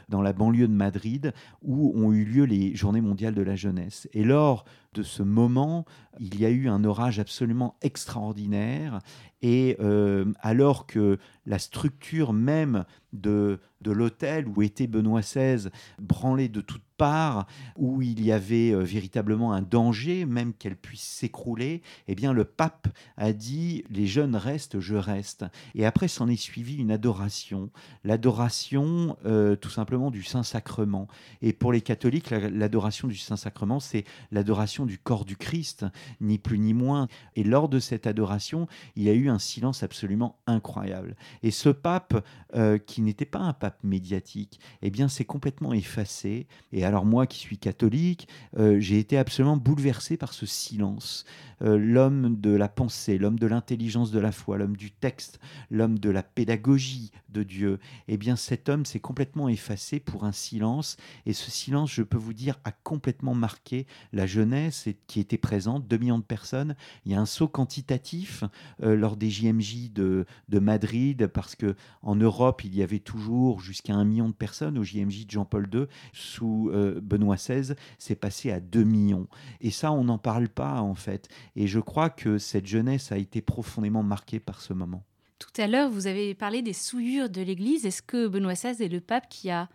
dans 0.09 0.21
la 0.21 0.33
banlieue 0.33 0.67
de 0.67 0.73
Madrid, 0.73 1.33
où 1.61 1.93
ont 1.95 2.11
eu 2.11 2.25
lieu 2.25 2.45
les 2.45 2.75
Journées 2.75 3.01
mondiales 3.01 3.35
de 3.35 3.41
la 3.41 3.55
jeunesse. 3.55 4.07
Et 4.13 4.23
lors 4.23 4.65
de 4.93 5.03
ce 5.03 5.21
moment, 5.21 5.85
il 6.19 6.39
y 6.39 6.45
a 6.45 6.49
eu 6.49 6.67
un 6.67 6.83
orage 6.83 7.19
absolument 7.19 7.75
extraordinaire. 7.81 8.99
Et 9.41 9.77
euh, 9.79 10.25
alors 10.41 10.85
que 10.85 11.17
la 11.45 11.59
structure 11.59 12.33
même 12.33 12.85
de, 13.13 13.59
de 13.81 13.91
l'hôtel 13.91 14.47
où 14.47 14.61
était 14.61 14.87
Benoît 14.87 15.21
XVI 15.21 15.69
branlait 15.99 16.49
de 16.49 16.61
toutes 16.61 16.83
parts, 16.97 17.47
où 17.77 18.01
il 18.01 18.23
y 18.23 18.31
avait 18.31 18.71
euh, 18.71 18.79
véritablement 18.79 19.53
un 19.53 19.61
danger, 19.61 20.25
même 20.25 20.53
qu'elle 20.53 20.75
puisse 20.75 21.01
s'écrouler, 21.01 21.81
eh 22.07 22.13
bien 22.13 22.33
le 22.33 22.43
pape 22.43 22.89
a 23.15 23.31
dit 23.31 23.85
les 23.89 24.05
jeunes 24.05 24.35
restent, 24.35 24.81
je 24.81 24.95
reste. 24.95 25.45
Et 25.73 25.85
après, 25.85 26.09
s'en 26.09 26.27
est 26.27 26.35
suivi 26.35 26.75
une 26.75 26.91
adoration, 26.91 27.71
l'adoration 28.03 29.17
euh, 29.25 29.55
tout 29.55 29.69
simplement 29.69 30.11
du 30.11 30.23
Saint-Sacrement. 30.23 31.07
Et 31.41 31.53
pour 31.53 31.71
les 31.71 31.81
catholiques, 31.81 32.29
l'adoration 32.31 33.07
du 33.07 33.15
Saint-Sacrement, 33.15 33.79
c'est 33.79 34.03
l'adoration 34.31 34.85
du 34.89 34.97
corps 34.97 35.23
du 35.23 35.37
Christ, 35.37 35.85
ni 36.19 36.37
plus 36.37 36.59
ni 36.59 36.73
moins. 36.73 37.07
Et 37.35 37.43
lors 37.43 37.69
de 37.69 37.79
cette 37.79 38.07
adoration, 38.07 38.67
il 38.95 39.03
y 39.03 39.09
a 39.09 39.13
eu 39.13 39.29
un 39.29 39.39
silence 39.39 39.83
absolument 39.83 40.39
incroyable. 40.47 41.15
Et 41.43 41.51
ce 41.51 41.69
pape, 41.69 42.25
euh, 42.55 42.77
qui 42.77 43.01
n'était 43.01 43.25
pas 43.25 43.39
un 43.39 43.53
pape 43.53 43.83
médiatique, 43.83 44.59
eh 44.81 44.89
bien, 44.89 45.07
s'est 45.07 45.25
complètement 45.25 45.73
effacé. 45.73 46.47
Et 46.73 46.83
alors 46.83 47.05
moi, 47.05 47.27
qui 47.27 47.37
suis 47.37 47.57
catholique, 47.57 48.27
euh, 48.57 48.79
j'ai 48.79 48.99
été 48.99 49.17
absolument 49.17 49.57
bouleversé 49.57 50.17
par 50.17 50.33
ce 50.33 50.45
silence. 50.45 51.25
l'homme 51.61 52.39
de 52.39 52.51
la 52.51 52.69
pensée, 52.69 53.17
l'homme 53.17 53.37
de 53.37 53.45
l'intelligence 53.45 54.11
de 54.11 54.19
la 54.19 54.31
foi, 54.31 54.57
l'homme 54.57 54.77
du 54.77 54.91
texte, 54.91 55.41
l'homme 55.69 55.99
de 55.99 56.09
la 56.09 56.23
pédagogie 56.23 57.11
de 57.27 57.43
Dieu, 57.43 57.79
eh 58.07 58.15
bien 58.15 58.37
cet 58.37 58.69
homme 58.69 58.85
s'est 58.85 59.01
complètement 59.01 59.49
effacé 59.49 59.99
pour 59.99 60.23
un 60.23 60.31
silence. 60.31 60.95
Et 61.25 61.33
ce 61.33 61.51
silence, 61.51 61.91
je 61.91 62.03
peux 62.03 62.17
vous 62.17 62.33
dire, 62.33 62.55
a 62.63 62.71
complètement 62.71 63.35
marqué 63.35 63.85
la 64.13 64.25
jeunesse 64.25 64.68
qui 65.07 65.19
était 65.19 65.37
présente, 65.37 65.87
2 65.87 65.97
millions 65.97 66.17
de 66.17 66.23
personnes. 66.23 66.75
Il 67.05 67.11
y 67.11 67.15
a 67.15 67.19
un 67.19 67.25
saut 67.25 67.47
quantitatif 67.47 68.43
euh, 68.83 68.95
lors 68.95 69.17
des 69.17 69.29
JMJ 69.29 69.91
de, 69.91 70.25
Madrid, 70.51 71.27
parce 71.27 71.55
que 71.55 71.75
en 72.01 72.15
Europe, 72.15 72.63
il 72.63 72.75
y 72.75 72.83
avait 72.83 72.99
toujours 72.99 73.61
jusqu'à 73.61 73.93
un 73.93 74.05
million 74.05 74.29
de 74.29 74.33
personnes. 74.33 74.77
Au 74.77 74.83
JMJ 74.83 75.25
de 75.25 75.31
Jean-Paul 75.31 75.69
II, 75.73 75.85
sous 76.13 76.69
euh, 76.73 76.99
Benoît 77.01 77.35
XVI, 77.35 77.75
c'est 77.97 78.15
passé 78.15 78.51
à 78.51 78.59
2 78.59 78.83
millions. 78.83 79.27
Et 79.61 79.71
ça, 79.71 79.91
on 79.91 80.03
n'en 80.03 80.17
parle 80.17 80.49
pas, 80.49 80.81
en 80.81 80.95
fait. 80.95 81.27
Et 81.55 81.67
je 81.67 81.79
crois 81.79 82.09
que 82.09 82.37
cette 82.37 82.67
jeunesse 82.67 83.11
a 83.11 83.17
été 83.17 83.41
profondément 83.41 84.03
marquée 84.03 84.39
par 84.39 84.61
ce 84.61 84.73
moment. 84.73 85.03
Tout 85.39 85.61
à 85.61 85.67
l'heure, 85.67 85.89
vous 85.89 86.07
avez 86.07 86.33
parlé 86.35 86.61
des 86.61 86.73
souillures 86.73 87.29
de 87.29 87.41
l'Église. 87.41 87.85
Est-ce 87.85 88.01
que 88.01 88.27
Benoît 88.27 88.53
XVI 88.53 88.83
est 88.83 88.89
le 88.89 88.99
pape 88.99 89.29
qui 89.29 89.49
a 89.49 89.69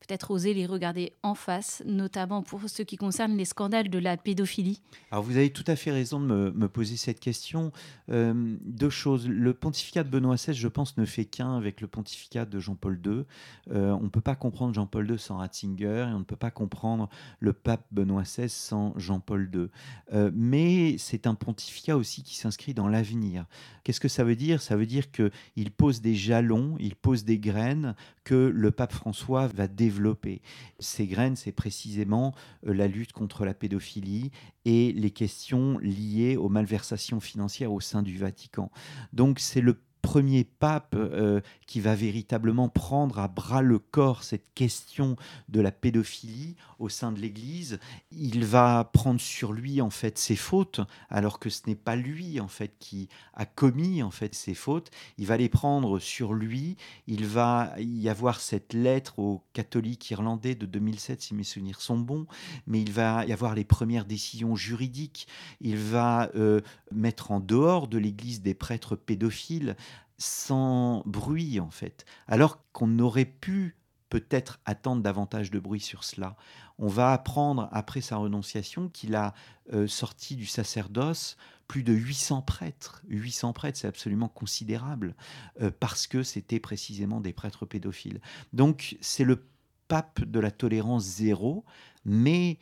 peut-être 0.00 0.30
oser 0.30 0.54
les 0.54 0.66
regarder 0.66 1.12
en 1.22 1.34
face, 1.34 1.82
notamment 1.86 2.42
pour 2.42 2.60
ce 2.68 2.82
qui 2.82 2.96
concerne 2.96 3.36
les 3.36 3.44
scandales 3.44 3.88
de 3.88 3.98
la 3.98 4.16
pédophilie 4.16 4.82
Alors 5.10 5.24
vous 5.24 5.36
avez 5.36 5.50
tout 5.50 5.64
à 5.66 5.76
fait 5.76 5.90
raison 5.90 6.20
de 6.20 6.26
me, 6.26 6.68
poser 6.68 6.96
cette 6.96 7.20
question. 7.20 7.72
Euh, 8.10 8.56
deux 8.64 8.90
choses. 8.90 9.28
Le 9.28 9.54
pontificat 9.54 10.04
de 10.04 10.10
Benoît 10.10 10.36
XVI, 10.36 10.54
je 10.54 10.68
pense, 10.68 10.96
ne 10.96 11.04
fait 11.04 11.24
qu'un 11.24 11.56
avec 11.56 11.80
le 11.80 11.86
pontificat 11.86 12.44
de 12.44 12.58
Jean-Paul 12.58 13.00
II. 13.04 13.24
Euh, 13.70 13.92
on 13.92 14.02
ne 14.02 14.08
peut 14.08 14.20
pas 14.20 14.36
comprendre 14.36 14.74
Jean-Paul 14.74 15.10
II 15.10 15.18
sans 15.18 15.38
Ratzinger 15.38 16.06
et 16.10 16.14
on 16.14 16.20
ne 16.20 16.24
peut 16.24 16.36
pas 16.36 16.50
comprendre 16.50 17.08
le 17.40 17.52
pape 17.52 17.86
Benoît 17.90 18.22
XVI 18.22 18.48
sans 18.48 18.92
Jean-Paul 18.98 19.50
II. 19.52 19.66
Euh, 20.12 20.30
mais 20.34 20.98
c'est 20.98 21.26
un 21.26 21.34
pontificat 21.34 21.96
aussi 21.96 22.22
qui 22.22 22.36
s'inscrit 22.36 22.74
dans 22.74 22.88
l'avenir. 22.88 23.46
Qu'est-ce 23.82 24.00
que 24.00 24.08
ça 24.08 24.24
veut 24.24 24.36
dire? 24.36 24.60
Ça 24.60 24.76
veut 24.76 24.86
dire 24.86 25.10
qu'il 25.10 25.70
pose 25.70 26.00
des 26.00 26.14
jalons, 26.14 26.76
il 26.78 26.96
pose 26.96 27.24
des 27.24 27.38
graines 27.38 27.94
que 28.24 28.34
le 28.34 28.70
pape 28.70 28.92
François 28.92 29.46
va 29.46 29.68
développer. 29.68 29.85
Ces 30.78 31.06
graines, 31.06 31.36
c'est 31.36 31.52
précisément 31.52 32.34
euh, 32.66 32.74
la 32.74 32.88
lutte 32.88 33.12
contre 33.12 33.44
la 33.44 33.54
pédophilie 33.54 34.30
et 34.64 34.92
les 34.92 35.10
questions 35.10 35.78
liées 35.78 36.36
aux 36.36 36.48
malversations 36.48 37.20
financières 37.20 37.72
au 37.72 37.80
sein 37.80 38.02
du 38.02 38.18
Vatican. 38.18 38.70
Donc 39.12 39.38
c'est 39.38 39.60
le 39.60 39.78
premier 40.06 40.44
pape 40.44 40.94
euh, 40.94 41.40
qui 41.66 41.80
va 41.80 41.96
véritablement 41.96 42.68
prendre 42.68 43.18
à 43.18 43.26
bras 43.26 43.60
le 43.60 43.80
corps 43.80 44.22
cette 44.22 44.54
question 44.54 45.16
de 45.48 45.60
la 45.60 45.72
pédophilie 45.72 46.54
au 46.78 46.88
sein 46.88 47.10
de 47.10 47.18
l'Église. 47.18 47.80
Il 48.12 48.44
va 48.44 48.88
prendre 48.92 49.20
sur 49.20 49.52
lui 49.52 49.80
en 49.80 49.90
fait 49.90 50.16
ses 50.16 50.36
fautes, 50.36 50.80
alors 51.10 51.40
que 51.40 51.50
ce 51.50 51.62
n'est 51.66 51.74
pas 51.74 51.96
lui 51.96 52.38
en 52.38 52.46
fait 52.46 52.76
qui 52.78 53.08
a 53.34 53.46
commis 53.46 54.00
en 54.04 54.12
fait 54.12 54.32
ces 54.36 54.54
fautes. 54.54 54.92
Il 55.18 55.26
va 55.26 55.36
les 55.36 55.48
prendre 55.48 55.98
sur 55.98 56.34
lui. 56.34 56.76
Il 57.08 57.26
va 57.26 57.74
y 57.76 58.08
avoir 58.08 58.40
cette 58.40 58.74
lettre 58.74 59.18
aux 59.18 59.42
catholiques 59.54 60.08
irlandais 60.12 60.54
de 60.54 60.66
2007, 60.66 61.20
si 61.20 61.34
mes 61.34 61.42
souvenirs 61.42 61.80
sont 61.80 61.98
bons, 61.98 62.26
mais 62.68 62.80
il 62.80 62.92
va 62.92 63.26
y 63.26 63.32
avoir 63.32 63.56
les 63.56 63.64
premières 63.64 64.04
décisions 64.04 64.54
juridiques. 64.54 65.26
Il 65.60 65.78
va 65.78 66.30
euh, 66.36 66.60
mettre 66.92 67.32
en 67.32 67.40
dehors 67.40 67.88
de 67.88 67.98
l'Église 67.98 68.40
des 68.40 68.54
prêtres 68.54 68.94
pédophiles 68.94 69.74
sans 70.18 71.02
bruit 71.06 71.60
en 71.60 71.70
fait, 71.70 72.04
alors 72.26 72.58
qu'on 72.72 72.98
aurait 72.98 73.24
pu 73.24 73.76
peut-être 74.08 74.60
attendre 74.64 75.02
davantage 75.02 75.50
de 75.50 75.58
bruit 75.58 75.80
sur 75.80 76.04
cela. 76.04 76.36
On 76.78 76.86
va 76.88 77.12
apprendre 77.12 77.68
après 77.72 78.00
sa 78.00 78.16
renonciation 78.16 78.88
qu'il 78.88 79.14
a 79.14 79.34
euh, 79.72 79.88
sorti 79.88 80.36
du 80.36 80.46
sacerdoce 80.46 81.36
plus 81.66 81.82
de 81.82 81.92
800 81.92 82.42
prêtres. 82.42 83.02
800 83.08 83.52
prêtres, 83.52 83.78
c'est 83.78 83.88
absolument 83.88 84.28
considérable, 84.28 85.16
euh, 85.60 85.70
parce 85.80 86.06
que 86.06 86.22
c'était 86.22 86.60
précisément 86.60 87.20
des 87.20 87.32
prêtres 87.32 87.66
pédophiles. 87.66 88.20
Donc 88.52 88.96
c'est 89.00 89.24
le 89.24 89.44
pape 89.88 90.22
de 90.24 90.40
la 90.40 90.50
tolérance 90.50 91.04
zéro, 91.04 91.64
mais 92.04 92.58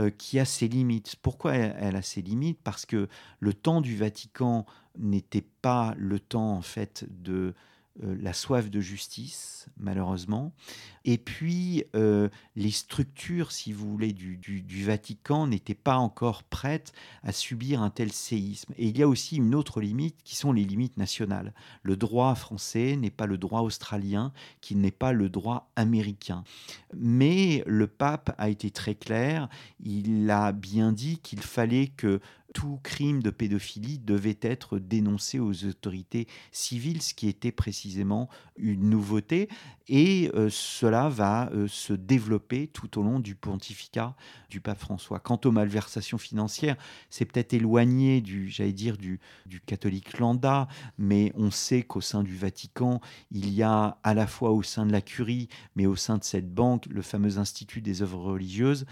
euh, 0.00 0.10
qui 0.10 0.38
a 0.38 0.44
ses 0.44 0.68
limites. 0.68 1.16
Pourquoi 1.22 1.54
elle, 1.54 1.96
a 1.96 2.02
ses 2.02 2.22
limites? 2.22 2.60
Parce 2.62 2.86
que 2.86 3.08
le 3.40 3.54
temps 3.54 3.80
du 3.80 3.96
Vatican 3.96 4.66
n'était 4.98 5.46
pas 5.62 5.94
le 5.96 6.20
temps 6.20 6.52
en 6.52 6.62
fait 6.62 7.06
de 7.10 7.54
euh, 8.04 8.16
la 8.20 8.32
soif 8.32 8.70
de 8.70 8.80
justice, 8.80 9.68
malheureusement. 9.76 10.52
Et 11.04 11.18
puis, 11.18 11.84
euh, 11.96 12.28
les 12.54 12.70
structures, 12.70 13.50
si 13.50 13.72
vous 13.72 13.90
voulez, 13.90 14.12
du, 14.12 14.84
Vatican 14.84 15.46
n'étaient 15.46 15.74
pas 15.74 15.96
encore 15.96 16.42
prêtes 16.44 16.92
à 17.22 17.32
subir 17.32 17.82
un 17.82 17.90
tel 17.90 18.12
séisme. 18.12 18.72
Et 18.76 18.86
il 18.88 18.98
y 18.98 19.02
a 19.02 19.08
aussi 19.08 19.36
une 19.36 19.54
autre 19.54 19.80
limite 19.80 20.16
qui 20.22 20.36
sont 20.36 20.52
les 20.52 20.64
limites 20.64 20.96
nationales. 20.96 21.54
Le 21.82 21.96
droit 21.96 22.34
français 22.34 22.96
n'est 22.96 23.10
pas 23.10 23.26
le 23.26 23.38
droit 23.38 23.62
australien, 23.62 24.32
qui 24.60 24.76
n'est 24.76 24.90
pas 24.90 25.12
le 25.12 25.28
droit 25.28 25.70
américain. 25.74 26.44
Mais 26.94 27.64
le 27.66 27.86
pape 27.86 28.34
a 28.38 28.48
été 28.48 28.70
très 28.70 28.94
clair, 28.94 29.48
il 29.80 30.30
a 30.30 30.52
bien 30.52 30.92
dit 30.92 31.18
qu'il 31.18 31.40
fallait 31.40 31.88
que 31.88 32.20
tout 32.54 32.80
crime 32.82 33.22
de 33.22 33.30
pédophilie 33.30 33.98
devait 33.98 34.38
être 34.40 34.78
dénoncé 34.78 35.38
aux 35.38 35.64
autorités 35.64 36.26
civiles, 36.50 37.02
ce 37.02 37.14
qui 37.14 37.28
était 37.28 37.52
précisément 37.52 38.28
une 38.56 38.88
nouveauté. 38.88 39.48
Et 39.88 40.30
euh, 40.34 40.48
cela 40.50 41.08
va 41.08 41.50
euh, 41.52 41.66
se 41.68 41.92
développer 41.92 42.68
tout 42.68 42.98
au 42.98 43.02
long 43.02 43.20
du 43.20 43.34
pontificat 43.34 44.14
du 44.50 44.60
pape 44.60 44.78
François. 44.78 45.18
Quant 45.18 45.40
aux 45.44 45.50
malversations 45.50 46.18
financières, 46.18 46.76
c'est 47.10 47.24
peut-être 47.24 47.54
éloigné 47.54 48.20
du, 48.20 48.48
j'allais 48.48 48.72
dire, 48.72 48.96
du, 48.96 49.20
du 49.46 49.60
catholique 49.60 50.18
lambda, 50.18 50.68
mais 50.98 51.32
on 51.36 51.50
sait 51.50 51.82
qu'au 51.82 52.00
sein 52.00 52.22
du 52.22 52.36
Vatican, 52.36 53.00
il 53.30 53.50
y 53.50 53.62
a 53.62 53.98
à 54.02 54.14
la 54.14 54.26
fois 54.26 54.50
au 54.50 54.62
sein 54.62 54.84
de 54.84 54.92
la 54.92 55.00
curie, 55.00 55.48
mais 55.74 55.86
au 55.86 55.96
sein 55.96 56.18
de 56.18 56.24
cette 56.24 56.52
banque, 56.52 56.86
le 56.86 57.02
fameux 57.02 57.38
Institut 57.38 57.80
des 57.80 58.02
œuvres 58.02 58.20
religieuses, 58.20 58.86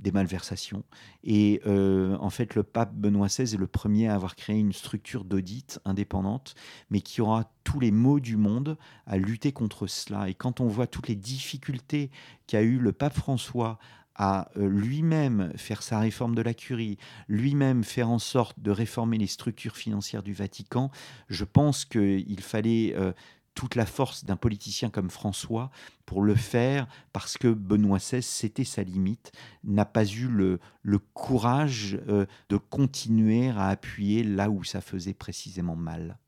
des 0.00 0.12
malversations. 0.12 0.84
Et 1.22 1.60
euh, 1.66 2.16
en 2.20 2.30
fait, 2.30 2.54
le 2.54 2.62
pape 2.62 2.94
Benoît 2.94 3.28
XVI 3.28 3.54
est 3.54 3.58
le 3.58 3.66
premier 3.66 4.08
à 4.08 4.14
avoir 4.14 4.36
créé 4.36 4.58
une 4.58 4.72
structure 4.72 5.24
d'audit 5.24 5.80
indépendante, 5.84 6.54
mais 6.90 7.00
qui 7.00 7.20
aura 7.20 7.50
tous 7.64 7.80
les 7.80 7.90
maux 7.90 8.20
du 8.20 8.36
monde 8.36 8.76
à 9.06 9.16
lutter 9.16 9.52
contre 9.52 9.86
cela. 9.86 10.28
Et 10.28 10.34
quand 10.34 10.60
on 10.60 10.68
voit 10.68 10.86
toutes 10.86 11.08
les 11.08 11.16
difficultés 11.16 12.10
qu'a 12.46 12.62
eu 12.62 12.78
le 12.78 12.92
pape 12.92 13.14
François 13.14 13.78
à 14.14 14.48
euh, 14.56 14.68
lui-même 14.68 15.52
faire 15.56 15.82
sa 15.82 15.98
réforme 15.98 16.34
de 16.34 16.42
la 16.42 16.54
curie, 16.54 16.98
lui-même 17.28 17.82
faire 17.82 18.10
en 18.10 18.18
sorte 18.18 18.60
de 18.60 18.70
réformer 18.70 19.18
les 19.18 19.26
structures 19.26 19.76
financières 19.76 20.22
du 20.22 20.32
Vatican, 20.32 20.90
je 21.28 21.44
pense 21.44 21.84
qu'il 21.84 22.40
fallait 22.40 22.94
euh, 22.96 23.12
toute 23.54 23.74
la 23.74 23.86
force 23.86 24.24
d'un 24.24 24.36
politicien 24.36 24.90
comme 24.90 25.10
François 25.10 25.70
pour 26.06 26.22
le 26.22 26.34
faire 26.34 26.86
parce 27.12 27.38
que 27.38 27.48
Benoît 27.48 27.98
XVI, 27.98 28.22
c'était 28.22 28.64
sa 28.64 28.82
limite, 28.82 29.32
n'a 29.62 29.84
pas 29.84 30.04
eu 30.04 30.26
le, 30.26 30.60
le 30.82 30.98
courage 30.98 31.98
euh, 32.08 32.26
de 32.48 32.56
continuer 32.56 33.50
à 33.50 33.68
appuyer 33.68 34.22
là 34.24 34.50
où 34.50 34.64
ça 34.64 34.80
faisait 34.80 35.14
précisément 35.14 35.76
mal. 35.76 36.18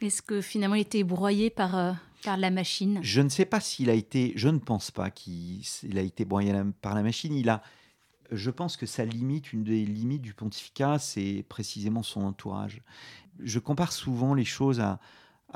Est-ce 0.00 0.22
que 0.22 0.40
finalement 0.40 0.76
il 0.76 0.82
était 0.82 1.04
broyé 1.04 1.50
par, 1.50 1.76
euh, 1.76 1.92
par 2.22 2.36
la 2.36 2.50
machine? 2.50 3.00
Je 3.02 3.20
ne 3.20 3.28
sais 3.28 3.46
pas 3.46 3.60
s'il 3.60 3.90
a 3.90 3.94
été, 3.94 4.32
je 4.36 4.48
ne 4.48 4.58
pense 4.58 4.90
pas 4.90 5.10
qu'il 5.10 5.64
a 5.96 6.02
été 6.02 6.24
broyé 6.24 6.52
par 6.82 6.94
la 6.94 7.02
machine. 7.02 7.34
Il 7.34 7.48
a, 7.48 7.62
je 8.30 8.50
pense 8.50 8.76
que 8.76 8.86
sa 8.86 9.04
limite, 9.04 9.52
une 9.52 9.64
des 9.64 9.84
limites 9.84 10.22
du 10.22 10.34
pontificat, 10.34 10.98
c'est 10.98 11.44
précisément 11.48 12.02
son 12.02 12.22
entourage. 12.22 12.82
Je 13.40 13.58
compare 13.58 13.92
souvent 13.92 14.34
les 14.34 14.44
choses 14.44 14.80
à, 14.80 15.00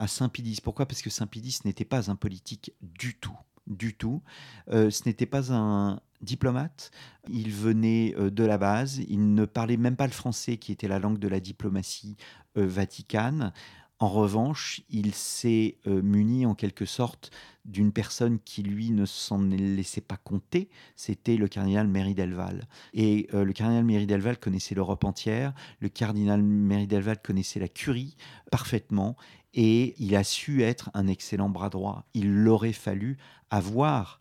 à 0.01 0.09
Saint-Pidis. 0.09 0.61
Pourquoi? 0.65 0.87
Parce 0.87 1.03
que 1.03 1.11
Saint-Pidis 1.11 1.61
n'était 1.67 1.85
pas 1.85 2.11
un 2.11 2.17
politique 2.17 2.73
du 2.81 3.15
tout. 3.15 3.39
Du 3.67 3.95
tout. 3.95 4.23
Euh, 4.71 4.91
ce 4.91 5.03
n'était 5.07 5.27
pas 5.27 5.53
un 5.53 6.01
diplomate. 6.23 6.91
Il 7.29 7.53
venait 7.53 8.15
euh, 8.19 8.31
de 8.31 8.43
la 8.43 8.59
base. 8.59 8.99
Il 9.09 9.35
ne 9.35 9.45
parlait 9.45 9.77
même 9.77 9.97
pas 9.97 10.07
le 10.07 10.13
français, 10.13 10.57
qui 10.57 10.73
était 10.73 10.89
la 10.89 10.99
langue 10.99 11.19
de 11.19 11.29
la 11.29 11.39
diplomatie 11.39 12.17
euh, 12.57 12.67
vaticane. 12.67 13.53
En 13.99 14.09
revanche, 14.09 14.81
il 14.89 15.13
s'est 15.13 15.77
muni 15.85 16.47
en 16.47 16.55
quelque 16.55 16.87
sorte 16.87 17.31
d'une 17.67 17.93
personne 17.93 18.39
qui, 18.39 18.63
lui, 18.63 18.93
ne 18.93 19.05
s'en 19.05 19.43
laissait 19.43 20.01
pas 20.01 20.17
compter, 20.17 20.71
c'était 20.97 21.37
le 21.37 21.49
cardinal 21.49 21.87
Méry 21.87 22.15
Delval. 22.15 22.67
Et 22.95 23.29
le 23.31 23.53
cardinal 23.53 23.85
Méry 23.85 24.07
Delval 24.07 24.39
connaissait 24.39 24.75
l'Europe 24.75 25.05
entière, 25.05 25.53
le 25.81 25.91
cardinal 25.91 26.43
Méry 26.43 26.87
Delval 26.87 27.21
connaissait 27.21 27.61
la 27.61 27.69
curie 27.69 28.17
parfaitement, 28.51 29.17
et 29.55 29.95
il 29.99 30.15
a 30.17 30.25
su 30.25 30.63
être 30.63 30.91
un 30.95 31.07
excellent 31.07 31.49
bras 31.49 31.71
droit. 31.71 32.05
Il 32.15 32.33
l'aurait 32.33 32.73
fallu 32.73 33.19
avoir 33.51 34.21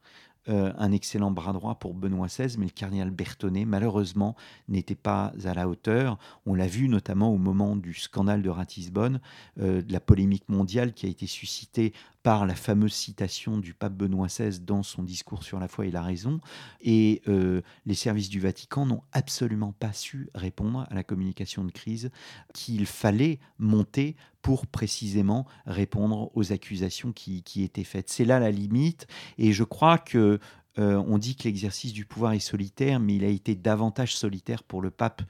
euh, 0.50 0.74
un 0.78 0.92
excellent 0.92 1.30
bras 1.30 1.54
droit 1.54 1.76
pour 1.76 1.94
Benoît 1.94 2.28
XVI, 2.28 2.58
mais 2.58 2.66
le 2.66 2.72
cardinal 2.72 3.12
Bertonnet, 3.12 3.66
malheureusement, 3.66 4.36
n'était 4.68 4.96
pas 4.96 5.32
à 5.44 5.54
la 5.54 5.68
hauteur. 5.68 6.18
On 6.48 6.56
l'a 6.56 6.66
vu 6.66 6.90
notamment 6.90 7.32
au 7.32 7.38
moment 7.38 7.76
du 7.76 7.94
scandale 7.94 8.42
de 8.42 8.50
Ratisbonne, 8.50 9.20
euh, 9.60 9.84
de 9.84 9.94
la 9.94 10.00
polémique 10.00 10.48
mondiale 10.50 10.94
qui 10.94 11.06
a 11.06 11.10
été 11.10 11.28
suscitée 11.28 11.94
par 12.24 12.46
la 12.46 12.56
fameuse 12.56 12.94
citation 12.94 13.58
du 13.58 13.74
pape 13.74 13.94
Benoît 13.94 14.28
XVI 14.28 14.60
dans 14.60 14.84
son 14.84 15.04
discours 15.04 15.44
sur 15.44 15.60
la 15.60 15.68
foi 15.68 15.86
et 15.86 15.92
la 15.92 16.02
raison. 16.02 16.40
Et 16.82 17.22
euh, 17.28 17.62
les 17.86 17.94
services 17.94 18.30
du 18.30 18.40
Vatican 18.40 18.86
n'ont 18.86 19.04
absolument 19.12 19.72
pas 19.72 19.94
su 19.94 20.30
répondre 20.36 20.86
à 20.90 20.94
la 20.94 21.04
communication 21.04 21.64
de 21.64 21.72
crise 21.72 22.12
qu'il 22.54 22.86
fallait 22.86 23.40
monter 23.58 24.16
pour 24.42 24.68
précisément 24.68 25.46
répondre 25.66 26.32
aux 26.36 26.52
accusations 26.52 27.12
qui, 27.12 27.44
qui 27.44 27.64
étaient 27.64 27.84
faites. 27.84 28.10
C'est 28.10 28.26
là 28.26 28.40
la 28.40 28.52
limite. 28.52 29.08
Et 29.38 29.54
je 29.54 29.64
crois 29.64 29.98
que 29.98 30.40
euh, 30.80 31.04
on 31.08 31.18
dit 31.18 31.36
que 31.36 31.44
l'exercice 31.44 31.94
du 31.94 32.06
pouvoir 32.06 32.34
est 32.34 32.40
solitaire, 32.40 33.00
mais 33.00 33.16
il 33.16 33.24
a 33.26 33.30
été 33.30 33.56
davantage 33.56 34.16
solitaire 34.16 34.64
pour 34.64 34.82
le 34.82 34.90
pape 34.90 35.22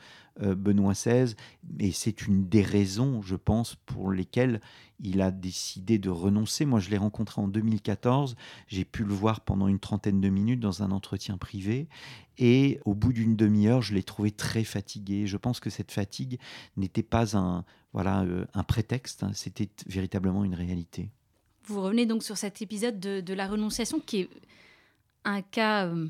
euh, 0.41 0.55
Benoît 0.55 0.93
XVI. 0.93 1.35
Et 1.79 1.91
c'est 1.91 2.27
une 2.27 2.47
des 2.47 2.61
raisons, 2.61 3.21
je 3.21 3.35
pense, 3.35 3.75
pour 3.85 4.11
lesquelles 4.11 4.61
il 4.99 5.21
a 5.21 5.31
décidé 5.31 5.97
de 5.97 6.09
renoncer. 6.09 6.65
Moi, 6.65 6.79
je 6.79 6.89
l'ai 6.89 6.97
rencontré 6.97 7.41
en 7.41 7.47
2014. 7.47 8.35
J'ai 8.67 8.85
pu 8.85 9.03
le 9.03 9.13
voir 9.13 9.41
pendant 9.41 9.67
une 9.67 9.79
trentaine 9.79 10.21
de 10.21 10.29
minutes 10.29 10.59
dans 10.59 10.83
un 10.83 10.91
entretien 10.91 11.37
privé. 11.37 11.87
Et 12.37 12.79
au 12.85 12.93
bout 12.93 13.11
d'une 13.11 13.35
demi-heure, 13.35 13.81
je 13.81 13.93
l'ai 13.93 14.03
trouvé 14.03 14.31
très 14.31 14.63
fatigué. 14.63 15.25
Je 15.25 15.37
pense 15.37 15.59
que 15.59 15.69
cette 15.69 15.91
fatigue 15.91 16.39
n'était 16.77 17.03
pas 17.03 17.35
un, 17.35 17.65
voilà, 17.93 18.21
euh, 18.21 18.45
un 18.53 18.63
prétexte, 18.63 19.23
hein. 19.23 19.31
c'était 19.33 19.69
véritablement 19.87 20.43
une 20.43 20.53
réalité. 20.53 21.09
Vous 21.63 21.81
revenez 21.81 22.05
donc 22.05 22.23
sur 22.23 22.37
cet 22.37 22.61
épisode 22.61 22.99
de, 22.99 23.21
de 23.21 23.33
la 23.33 23.47
renonciation 23.47 23.99
qui 23.99 24.21
est 24.21 24.29
un 25.29 25.41
cas 25.41 25.85
euh, 25.85 26.07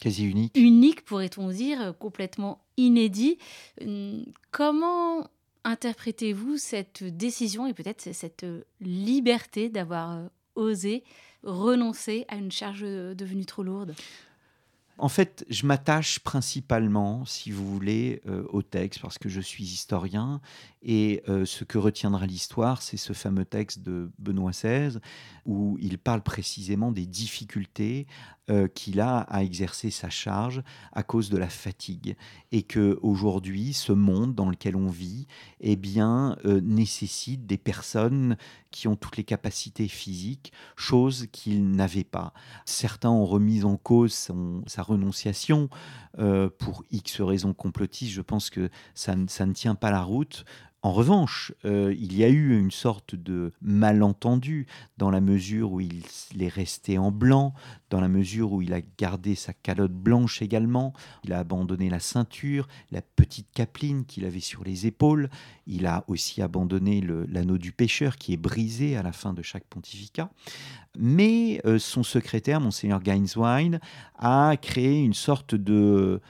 quasi 0.00 0.24
unique. 0.24 0.56
Unique, 0.56 1.04
pourrait-on 1.04 1.48
dire, 1.50 1.80
euh, 1.80 1.92
complètement 1.92 2.64
inédit. 2.76 3.38
Hum, 3.80 4.24
comment 4.50 5.28
interprétez-vous 5.64 6.56
cette 6.56 7.04
décision 7.04 7.66
et 7.66 7.74
peut-être 7.74 8.12
cette 8.12 8.46
liberté 8.80 9.68
d'avoir 9.68 10.12
euh, 10.12 10.26
osé 10.54 11.04
renoncer 11.42 12.24
à 12.28 12.36
une 12.36 12.52
charge 12.52 12.82
devenue 12.82 13.44
trop 13.44 13.62
lourde? 13.62 13.94
En 15.02 15.08
fait, 15.08 15.44
je 15.50 15.66
m'attache 15.66 16.20
principalement, 16.20 17.24
si 17.24 17.50
vous 17.50 17.68
voulez, 17.68 18.22
au 18.50 18.62
texte 18.62 19.00
parce 19.00 19.18
que 19.18 19.28
je 19.28 19.40
suis 19.40 19.64
historien 19.64 20.40
et 20.80 21.24
ce 21.26 21.64
que 21.64 21.76
retiendra 21.76 22.24
l'histoire, 22.24 22.82
c'est 22.82 22.96
ce 22.96 23.12
fameux 23.12 23.44
texte 23.44 23.80
de 23.80 24.12
Benoît 24.20 24.52
XVI 24.52 25.00
où 25.44 25.76
il 25.80 25.98
parle 25.98 26.22
précisément 26.22 26.92
des 26.92 27.06
difficultés 27.06 28.06
qu'il 28.74 29.00
a 29.00 29.18
à 29.18 29.42
exercer 29.42 29.90
sa 29.90 30.08
charge 30.08 30.62
à 30.92 31.02
cause 31.02 31.30
de 31.30 31.36
la 31.36 31.48
fatigue 31.48 32.16
et 32.52 32.62
que 32.62 32.96
aujourd'hui, 33.02 33.72
ce 33.72 33.92
monde 33.92 34.36
dans 34.36 34.50
lequel 34.50 34.76
on 34.76 34.88
vit, 34.88 35.26
eh 35.58 35.74
bien, 35.74 36.36
nécessite 36.44 37.44
des 37.44 37.58
personnes 37.58 38.36
qui 38.72 38.88
ont 38.88 38.96
toutes 38.96 39.16
les 39.16 39.22
capacités 39.24 39.86
physiques, 39.86 40.52
chose 40.74 41.28
qu'il 41.30 41.70
n'avait 41.70 42.02
pas. 42.02 42.32
Certains 42.64 43.10
ont 43.10 43.24
remis 43.24 43.62
en 43.62 43.76
cause 43.76 44.32
sa 44.66 44.82
renonciation 44.82 45.68
pour 46.58 46.84
X 46.90 47.20
raisons 47.20 47.54
complotistes. 47.54 48.12
Je 48.12 48.22
pense 48.22 48.50
que 48.50 48.70
ça, 48.94 49.14
ça 49.28 49.46
ne 49.46 49.52
tient 49.52 49.76
pas 49.76 49.92
la 49.92 50.02
route. 50.02 50.44
En 50.84 50.90
revanche, 50.90 51.52
euh, 51.64 51.94
il 51.96 52.16
y 52.16 52.24
a 52.24 52.28
eu 52.28 52.58
une 52.58 52.72
sorte 52.72 53.14
de 53.14 53.52
malentendu 53.60 54.66
dans 54.98 55.12
la 55.12 55.20
mesure 55.20 55.70
où 55.70 55.80
il 55.80 56.02
est 56.40 56.48
resté 56.48 56.98
en 56.98 57.12
blanc, 57.12 57.54
dans 57.88 58.00
la 58.00 58.08
mesure 58.08 58.52
où 58.52 58.62
il 58.62 58.74
a 58.74 58.80
gardé 58.98 59.36
sa 59.36 59.52
calotte 59.52 59.92
blanche 59.92 60.42
également, 60.42 60.92
il 61.22 61.32
a 61.34 61.38
abandonné 61.38 61.88
la 61.88 62.00
ceinture, 62.00 62.66
la 62.90 63.00
petite 63.00 63.46
capeline 63.54 64.04
qu'il 64.04 64.24
avait 64.24 64.40
sur 64.40 64.64
les 64.64 64.88
épaules, 64.88 65.30
il 65.68 65.86
a 65.86 66.02
aussi 66.08 66.42
abandonné 66.42 67.00
l'anneau 67.00 67.58
du 67.58 67.70
pêcheur 67.70 68.16
qui 68.16 68.32
est 68.32 68.36
brisé 68.36 68.96
à 68.96 69.04
la 69.04 69.12
fin 69.12 69.34
de 69.34 69.42
chaque 69.42 69.64
pontificat. 69.64 70.30
Mais 70.98 71.60
euh, 71.64 71.78
son 71.78 72.02
secrétaire, 72.02 72.60
monseigneur 72.60 73.00
Gainswine, 73.00 73.78
a 74.18 74.56
créé 74.60 75.00
une 75.00 75.14
sorte 75.14 75.54
de 75.54 76.20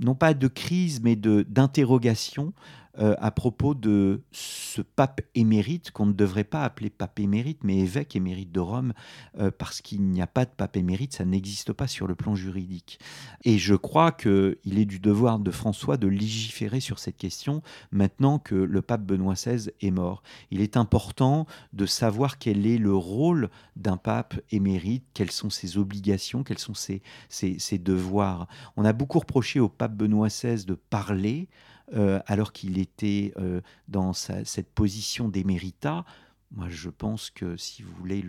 non 0.00 0.14
pas 0.14 0.34
de 0.34 0.48
crise, 0.48 1.00
mais 1.02 1.16
d'interrogation 1.16 2.52
euh, 2.98 3.16
à 3.18 3.30
propos 3.30 3.74
de 3.74 4.22
ce 4.30 4.80
pape 4.80 5.20
émérite 5.34 5.90
qu'on 5.90 6.06
ne 6.06 6.12
devrait 6.12 6.44
pas 6.44 6.62
appeler 6.62 6.90
pape 6.90 7.18
émérite, 7.18 7.64
mais 7.64 7.78
évêque 7.78 8.14
émérite 8.14 8.52
de 8.52 8.60
Rome, 8.60 8.92
euh, 9.38 9.50
parce 9.50 9.80
qu'il 9.80 10.02
n'y 10.02 10.22
a 10.22 10.26
pas 10.26 10.44
de 10.44 10.50
pape 10.50 10.76
émérite, 10.76 11.12
ça 11.12 11.24
n'existe 11.24 11.72
pas 11.72 11.88
sur 11.88 12.06
le 12.06 12.14
plan 12.14 12.34
juridique. 12.34 13.00
Et 13.44 13.58
je 13.58 13.74
crois 13.74 14.12
qu'il 14.12 14.78
est 14.78 14.84
du 14.84 15.00
devoir 15.00 15.40
de 15.40 15.50
François 15.50 15.96
de 15.96 16.06
légiférer 16.06 16.80
sur 16.80 16.98
cette 16.98 17.16
question 17.16 17.62
maintenant 17.90 18.38
que 18.38 18.54
le 18.54 18.82
pape 18.82 19.02
Benoît 19.02 19.34
XVI 19.34 19.70
est 19.80 19.90
mort. 19.90 20.22
Il 20.50 20.60
est 20.60 20.76
important 20.76 21.46
de 21.72 21.86
savoir 21.86 22.38
quel 22.38 22.66
est 22.66 22.78
le 22.78 22.94
rôle 22.94 23.50
d'un 23.76 23.96
pape 23.96 24.40
émérite, 24.50 25.04
quelles 25.14 25.32
sont 25.32 25.50
ses 25.50 25.78
obligations, 25.78 26.44
quels 26.44 26.58
sont 26.58 26.74
ses, 26.74 27.02
ses, 27.28 27.58
ses 27.58 27.78
devoirs. 27.78 28.46
On 28.76 28.84
a 28.84 28.92
beaucoup 28.92 29.18
reproché 29.18 29.58
au 29.58 29.68
pape 29.68 29.96
Benoît 29.96 30.28
XVI 30.28 30.64
de 30.64 30.74
parler, 30.74 31.48
euh, 31.92 32.20
alors 32.26 32.52
qu'il 32.52 32.78
était 32.78 33.32
euh, 33.36 33.60
dans 33.88 34.12
cette 34.12 34.72
position 34.74 35.28
d'émérita. 35.28 36.04
Moi, 36.50 36.68
je 36.70 36.88
pense 36.88 37.30
que, 37.30 37.56
si 37.56 37.82
vous 37.82 37.92
voulez, 37.94 38.24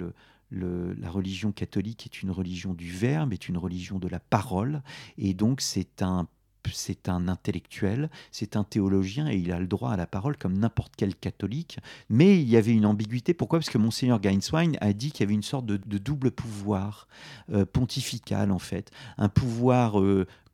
la 0.51 1.09
religion 1.09 1.51
catholique 1.51 2.05
est 2.05 2.21
une 2.21 2.31
religion 2.31 2.73
du 2.73 2.91
verbe, 2.91 3.33
est 3.33 3.47
une 3.47 3.57
religion 3.57 3.99
de 3.99 4.07
la 4.07 4.19
parole, 4.19 4.81
et 5.17 5.33
donc 5.33 5.61
c'est 5.61 6.01
un 6.01 6.27
c'est 6.73 7.09
un 7.09 7.27
intellectuel, 7.27 8.09
c'est 8.31 8.55
un 8.55 8.63
théologien 8.63 9.29
et 9.29 9.35
il 9.35 9.51
a 9.51 9.59
le 9.59 9.67
droit 9.67 9.91
à 9.91 9.97
la 9.97 10.07
parole 10.07 10.37
comme 10.37 10.57
n'importe 10.57 10.93
quel 10.97 11.15
catholique. 11.15 11.79
Mais 12.09 12.41
il 12.41 12.49
y 12.49 12.57
avait 12.57 12.71
une 12.71 12.85
ambiguïté. 12.85 13.33
Pourquoi? 13.33 13.59
Parce 13.59 13.69
que 13.69 13.77
Monseigneur 13.77 14.19
Gainswine 14.19 14.77
a 14.81 14.93
dit 14.93 15.11
qu'il 15.11 15.21
y 15.21 15.23
avait 15.27 15.33
une 15.33 15.43
sorte 15.43 15.65
de, 15.65 15.77
double 15.97 16.31
pouvoir 16.31 17.07
euh, 17.51 17.65
pontifical, 17.65 18.51
en 18.51 18.59
fait. 18.59 18.91
Un 19.17 19.29
pouvoir 19.29 20.01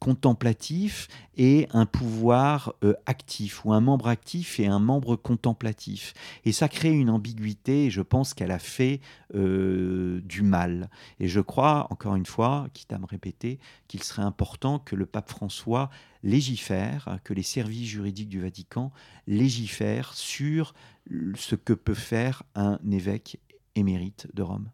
contemplatif 0.01 1.07
et 1.37 1.67
un 1.73 1.85
pouvoir 1.85 2.73
euh, 2.83 2.95
actif, 3.05 3.63
ou 3.63 3.71
un 3.71 3.81
membre 3.81 4.07
actif 4.07 4.59
et 4.59 4.65
un 4.65 4.79
membre 4.79 5.15
contemplatif. 5.15 6.15
Et 6.43 6.51
ça 6.51 6.67
crée 6.67 6.91
une 6.91 7.11
ambiguïté, 7.11 7.85
et 7.85 7.89
je 7.91 8.01
pense 8.01 8.33
qu'elle 8.33 8.49
a 8.49 8.57
fait 8.57 8.99
euh, 9.35 10.19
du 10.21 10.41
mal. 10.41 10.89
Et 11.19 11.27
je 11.27 11.39
crois, 11.39 11.85
encore 11.91 12.15
une 12.15 12.25
fois, 12.25 12.67
quitte 12.73 12.91
à 12.93 12.97
me 12.97 13.05
répéter, 13.05 13.59
qu'il 13.87 14.01
serait 14.01 14.23
important 14.23 14.79
que 14.79 14.95
le 14.95 15.05
pape 15.05 15.29
François 15.29 15.91
légifère, 16.23 17.19
que 17.23 17.35
les 17.35 17.43
services 17.43 17.87
juridiques 17.87 18.29
du 18.29 18.41
Vatican 18.41 18.91
légifèrent 19.27 20.15
sur 20.15 20.73
ce 21.35 21.55
que 21.55 21.73
peut 21.73 21.93
faire 21.93 22.41
un 22.55 22.79
évêque 22.91 23.39
émérite 23.75 24.27
de 24.33 24.41
Rome. 24.41 24.71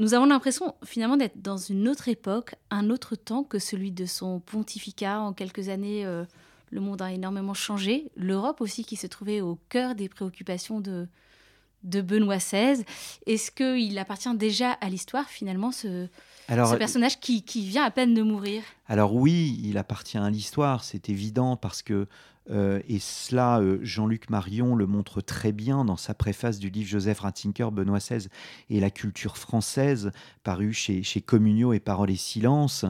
Nous 0.00 0.14
avons 0.14 0.24
l'impression 0.24 0.74
finalement 0.82 1.18
d'être 1.18 1.42
dans 1.42 1.58
une 1.58 1.86
autre 1.86 2.08
époque, 2.08 2.54
un 2.70 2.88
autre 2.88 3.16
temps 3.16 3.44
que 3.44 3.58
celui 3.58 3.92
de 3.92 4.06
son 4.06 4.40
pontificat. 4.40 5.20
En 5.20 5.34
quelques 5.34 5.68
années, 5.68 6.06
euh, 6.06 6.24
le 6.70 6.80
monde 6.80 7.02
a 7.02 7.12
énormément 7.12 7.52
changé. 7.52 8.10
L'Europe 8.16 8.62
aussi 8.62 8.82
qui 8.82 8.96
se 8.96 9.06
trouvait 9.06 9.42
au 9.42 9.58
cœur 9.68 9.94
des 9.94 10.08
préoccupations 10.08 10.80
de, 10.80 11.06
de 11.82 12.00
Benoît 12.00 12.38
XVI. 12.38 12.82
Est-ce 13.26 13.50
qu'il 13.50 13.98
appartient 13.98 14.34
déjà 14.36 14.70
à 14.72 14.88
l'histoire 14.88 15.28
finalement 15.28 15.70
ce, 15.70 16.08
ce 16.50 16.76
personnage 16.76 17.20
qui, 17.20 17.42
qui, 17.42 17.66
vient 17.66 17.84
à 17.84 17.90
peine 17.90 18.14
de 18.14 18.22
mourir 18.22 18.62
Alors 18.88 19.14
oui, 19.14 19.60
il 19.62 19.78
appartient 19.78 20.18
à 20.18 20.30
l'histoire, 20.30 20.84
c'est 20.84 21.08
évident 21.08 21.56
parce 21.56 21.82
que 21.82 22.06
euh, 22.50 22.80
et 22.88 22.98
cela, 22.98 23.60
euh, 23.60 23.78
Jean-Luc 23.82 24.28
Marion 24.28 24.74
le 24.74 24.86
montre 24.86 25.20
très 25.20 25.52
bien 25.52 25.84
dans 25.84 25.96
sa 25.96 26.14
préface 26.14 26.58
du 26.58 26.68
livre 26.68 26.88
Joseph 26.88 27.20
Ratzinger, 27.20 27.68
Benoît 27.70 27.98
XVI 27.98 28.28
et 28.70 28.80
la 28.80 28.90
culture 28.90 29.36
française, 29.36 30.10
paru 30.42 30.72
chez, 30.72 31.02
chez 31.02 31.20
Communio 31.20 31.72
et 31.72 31.80
Parole 31.80 32.10
et 32.10 32.16
Silence. 32.16 32.84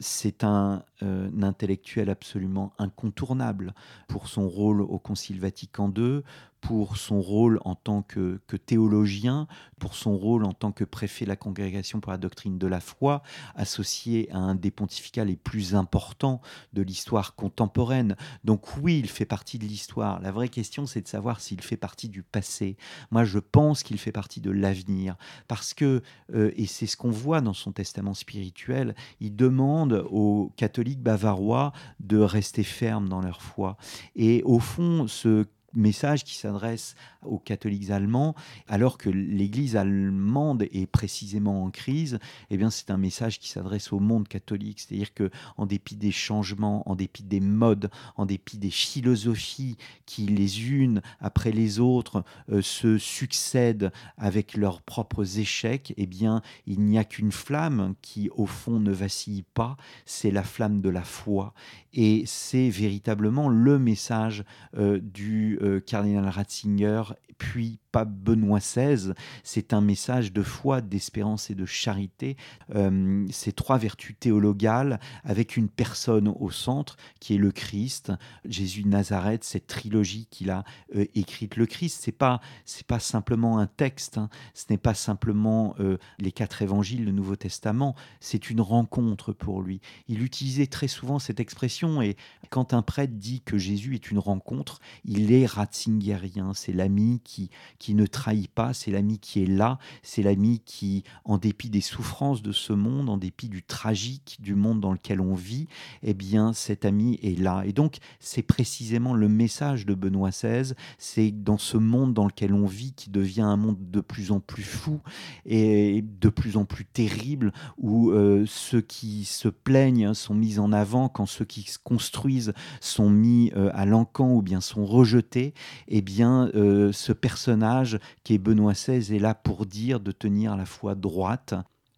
C'est 0.00 0.44
un, 0.44 0.82
euh, 1.02 1.30
intellectuel 1.42 2.10
absolument 2.10 2.72
incontournable 2.78 3.74
pour 4.08 4.28
son 4.28 4.48
rôle 4.48 4.82
au 4.82 4.98
Concile 4.98 5.40
Vatican 5.40 5.90
II, 5.96 6.20
pour 6.60 6.96
son 6.96 7.20
rôle 7.20 7.60
en 7.64 7.74
tant 7.74 8.02
que, 8.02 8.40
que, 8.46 8.56
théologien, 8.56 9.46
pour 9.78 9.94
son 9.94 10.16
rôle 10.16 10.44
en 10.44 10.52
tant 10.52 10.72
que 10.72 10.84
préfet 10.84 11.24
de 11.24 11.30
la 11.30 11.36
Congrégation 11.36 12.00
pour 12.00 12.12
la 12.12 12.18
doctrine 12.18 12.58
de 12.58 12.66
la 12.66 12.80
foi 12.80 13.05
associé 13.54 14.30
à 14.32 14.38
un 14.38 14.54
des 14.54 14.70
pontificats 14.70 15.24
les 15.24 15.36
plus 15.36 15.74
importants 15.74 16.40
de 16.72 16.82
l'histoire 16.82 17.34
contemporaine. 17.34 18.16
Donc 18.44 18.76
oui, 18.78 18.98
il 18.98 19.08
fait 19.08 19.24
partie 19.24 19.58
de 19.58 19.64
l'histoire. 19.64 20.20
La 20.20 20.32
vraie 20.32 20.48
question, 20.48 20.86
c'est 20.86 21.00
de 21.00 21.08
savoir 21.08 21.40
s'il 21.40 21.60
fait 21.60 21.76
partie 21.76 22.08
du 22.08 22.22
passé. 22.22 22.76
Moi, 23.10 23.24
je 23.24 23.38
pense 23.38 23.82
qu'il 23.82 23.98
fait 23.98 24.12
partie 24.12 24.40
de 24.40 24.50
l'avenir. 24.50 25.16
Parce 25.48 25.74
que, 25.74 26.02
euh, 26.34 26.52
et 26.56 26.66
c'est 26.66 26.86
ce 26.86 26.96
qu'on 26.96 27.10
voit 27.10 27.40
dans 27.40 27.54
son 27.54 27.72
testament 27.72 28.14
spirituel, 28.14 28.94
il 29.20 29.36
demande 29.36 30.04
aux 30.10 30.52
catholiques 30.56 31.02
bavarois 31.02 31.72
de 32.00 32.18
rester 32.18 32.62
fermes 32.62 33.08
dans 33.08 33.20
leur 33.20 33.42
foi. 33.42 33.76
Et 34.14 34.42
au 34.44 34.58
fond, 34.58 35.06
ce 35.06 35.46
message 35.76 36.24
qui 36.24 36.34
s'adresse 36.34 36.94
aux 37.22 37.38
catholiques 37.38 37.90
allemands, 37.90 38.34
alors 38.68 38.98
que 38.98 39.10
l'Église 39.10 39.76
allemande 39.76 40.66
est 40.72 40.86
précisément 40.86 41.64
en 41.64 41.70
crise, 41.70 42.18
eh 42.50 42.56
bien 42.56 42.70
c'est 42.70 42.90
un 42.90 42.96
message 42.96 43.38
qui 43.38 43.48
s'adresse 43.48 43.92
au 43.92 43.98
monde 43.98 44.28
catholique, 44.28 44.80
c'est-à-dire 44.80 45.14
que 45.14 45.30
en 45.56 45.66
dépit 45.66 45.96
des 45.96 46.12
changements, 46.12 46.88
en 46.88 46.94
dépit 46.94 47.22
des 47.22 47.40
modes, 47.40 47.90
en 48.16 48.26
dépit 48.26 48.58
des 48.58 48.70
philosophies 48.70 49.76
qui 50.06 50.26
les 50.26 50.70
unes 50.70 51.02
après 51.20 51.52
les 51.52 51.80
autres 51.80 52.24
euh, 52.50 52.62
se 52.62 52.98
succèdent 52.98 53.92
avec 54.16 54.56
leurs 54.56 54.82
propres 54.82 55.38
échecs, 55.38 55.92
eh 55.96 56.06
bien 56.06 56.42
il 56.66 56.80
n'y 56.80 56.98
a 56.98 57.04
qu'une 57.04 57.32
flamme 57.32 57.94
qui 58.02 58.30
au 58.36 58.46
fond 58.46 58.80
ne 58.80 58.92
vacille 58.92 59.44
pas, 59.54 59.76
c'est 60.04 60.30
la 60.30 60.42
flamme 60.42 60.80
de 60.80 60.88
la 60.88 61.02
foi, 61.02 61.54
et 61.92 62.24
c'est 62.26 62.68
véritablement 62.68 63.48
le 63.48 63.78
message 63.78 64.44
euh, 64.76 65.00
du 65.02 65.58
euh, 65.62 65.65
cardinal 65.86 66.28
Ratzinger 66.28 67.02
puis 67.38 67.78
pas 67.96 68.04
Benoît 68.04 68.58
XVI. 68.58 69.14
C'est 69.42 69.72
un 69.72 69.80
message 69.80 70.30
de 70.30 70.42
foi, 70.42 70.82
d'espérance 70.82 71.48
et 71.48 71.54
de 71.54 71.64
charité. 71.64 72.36
Euh, 72.74 73.26
ces 73.30 73.52
trois 73.52 73.78
vertus 73.78 74.14
théologales 74.20 75.00
avec 75.24 75.56
une 75.56 75.70
personne 75.70 76.28
au 76.28 76.50
centre 76.50 76.98
qui 77.20 77.36
est 77.36 77.38
le 77.38 77.52
Christ, 77.52 78.12
Jésus 78.44 78.82
de 78.82 78.88
Nazareth, 78.88 79.44
cette 79.44 79.66
trilogie 79.66 80.28
qu'il 80.30 80.50
a 80.50 80.64
euh, 80.94 81.06
écrite. 81.14 81.56
Le 81.56 81.64
Christ, 81.64 82.02
c'est 82.02 82.12
pas 82.12 82.42
c'est 82.66 82.86
pas 82.86 82.98
simplement 82.98 83.58
un 83.58 83.66
texte, 83.66 84.18
hein. 84.18 84.28
ce 84.52 84.66
n'est 84.68 84.76
pas 84.76 84.92
simplement 84.92 85.74
euh, 85.80 85.96
les 86.18 86.32
quatre 86.32 86.60
évangiles, 86.60 87.02
le 87.02 87.12
Nouveau 87.12 87.36
Testament. 87.36 87.94
C'est 88.20 88.50
une 88.50 88.60
rencontre 88.60 89.32
pour 89.32 89.62
lui. 89.62 89.80
Il 90.06 90.22
utilisait 90.22 90.66
très 90.66 90.88
souvent 90.88 91.18
cette 91.18 91.40
expression 91.40 92.02
et 92.02 92.14
quand 92.50 92.74
un 92.74 92.82
prêtre 92.82 93.14
dit 93.14 93.40
que 93.40 93.56
Jésus 93.56 93.94
est 93.94 94.10
une 94.10 94.18
rencontre, 94.18 94.80
il 95.06 95.32
est 95.32 95.46
ratzingerien. 95.46 96.52
C'est 96.52 96.74
l'ami 96.74 97.22
qui 97.24 97.48
ne 97.94 98.06
trahit 98.06 98.50
pas, 98.50 98.74
c'est 98.74 98.90
l'ami 98.90 99.18
qui 99.18 99.42
est 99.42 99.46
là, 99.46 99.78
c'est 100.02 100.22
l'ami 100.22 100.60
qui, 100.64 101.04
en 101.24 101.38
dépit 101.38 101.70
des 101.70 101.80
souffrances 101.80 102.42
de 102.42 102.52
ce 102.52 102.72
monde, 102.72 103.08
en 103.08 103.16
dépit 103.16 103.48
du 103.48 103.62
tragique 103.62 104.38
du 104.40 104.54
monde 104.54 104.80
dans 104.80 104.92
lequel 104.92 105.20
on 105.20 105.34
vit, 105.34 105.66
eh 106.02 106.14
bien 106.14 106.52
cet 106.52 106.84
ami 106.84 107.18
est 107.22 107.38
là. 107.38 107.62
Et 107.66 107.72
donc 107.72 107.98
c'est 108.20 108.42
précisément 108.42 109.14
le 109.14 109.28
message 109.28 109.86
de 109.86 109.94
Benoît 109.94 110.30
XVI, 110.30 110.74
c'est 110.98 111.30
dans 111.30 111.58
ce 111.58 111.76
monde 111.76 112.14
dans 112.14 112.26
lequel 112.26 112.52
on 112.52 112.66
vit, 112.66 112.92
qui 112.92 113.10
devient 113.10 113.42
un 113.42 113.56
monde 113.56 113.76
de 113.90 114.00
plus 114.00 114.32
en 114.32 114.40
plus 114.40 114.62
fou 114.62 115.00
et 115.44 116.02
de 116.20 116.28
plus 116.28 116.56
en 116.56 116.64
plus 116.64 116.84
terrible, 116.84 117.52
où 117.78 118.10
euh, 118.10 118.44
ceux 118.46 118.80
qui 118.80 119.24
se 119.24 119.48
plaignent 119.48 120.14
sont 120.14 120.34
mis 120.34 120.58
en 120.58 120.72
avant 120.72 121.08
quand 121.08 121.26
ceux 121.26 121.44
qui 121.44 121.62
se 121.62 121.78
construisent 121.78 122.52
sont 122.80 123.10
mis 123.10 123.52
euh, 123.56 123.70
à 123.74 123.84
l'encan 123.84 124.32
ou 124.32 124.42
bien 124.42 124.60
sont 124.60 124.84
rejetés, 124.84 125.54
eh 125.88 126.02
bien 126.02 126.50
euh, 126.54 126.92
ce 126.92 127.12
personnage 127.12 127.75
qui 128.24 128.34
est 128.34 128.38
Benoît 128.38 128.72
XVI 128.72 129.14
est 129.14 129.18
là 129.18 129.34
pour 129.34 129.66
dire 129.66 130.00
de 130.00 130.12
tenir 130.12 130.56
la 130.56 130.66
foi 130.66 130.94
droite. 130.94 131.54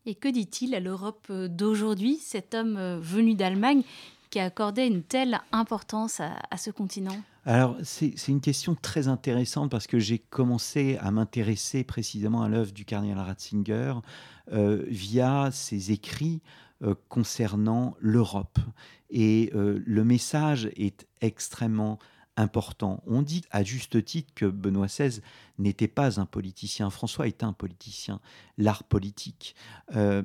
Et 0.07 0.15
que 0.15 0.29
dit-il 0.29 0.75
à 0.75 0.81
l'Europe 0.81 1.31
d'aujourd'hui, 1.31 2.17
cet 2.17 2.55
homme 2.55 2.77
euh, 2.77 2.99
venu 2.99 3.35
d'Allemagne 3.35 3.83
qui 4.31 4.39
a 4.41 4.45
accordé 4.45 4.87
une 4.87 5.03
telle 5.03 5.41
importance 5.53 6.21
à, 6.21 6.57
ce 6.57 6.71
continent? 6.71 7.17
Alors, 7.47 7.77
c'est 7.83 8.29
une 8.29 8.43
question 8.43 8.75
très 8.75 9.09
intéressante 9.09 9.71
parce 9.71 9.87
que 9.87 9.99
j'ai 9.99 10.19
commencé 10.19 10.99
à 11.01 11.11
m'intéresser 11.11 11.83
précisément 11.83 12.43
à 12.43 12.49
l'œuvre 12.49 12.73
du 12.73 12.85
cardinal 12.85 13.19
Ratzinger 13.19 13.95
euh, 14.53 14.85
via 14.89 15.51
ses 15.51 15.93
écrits 15.93 16.43
euh, 16.83 16.95
concernant 17.09 17.95
l'Europe. 18.01 18.59
Et 19.11 19.51
le 19.55 20.05
message 20.05 20.71
est 20.77 21.07
extrêmement 21.23 21.99
On 23.07 23.23
dit 23.23 23.43
à 23.51 23.65
juste 23.65 24.05
titre 24.05 24.33
que 24.35 24.47
Benoît 24.47 24.87
XVI 24.87 25.21
n'était 25.59 25.89
pas 25.89 26.21
un 26.21 26.27
politicien. 26.27 26.91
François 26.91 27.27
est 27.27 27.43
un 27.43 27.53
politicien, 27.53 28.21
l'art 28.57 28.85
politique. 28.85 29.55
Euh, 29.97 30.23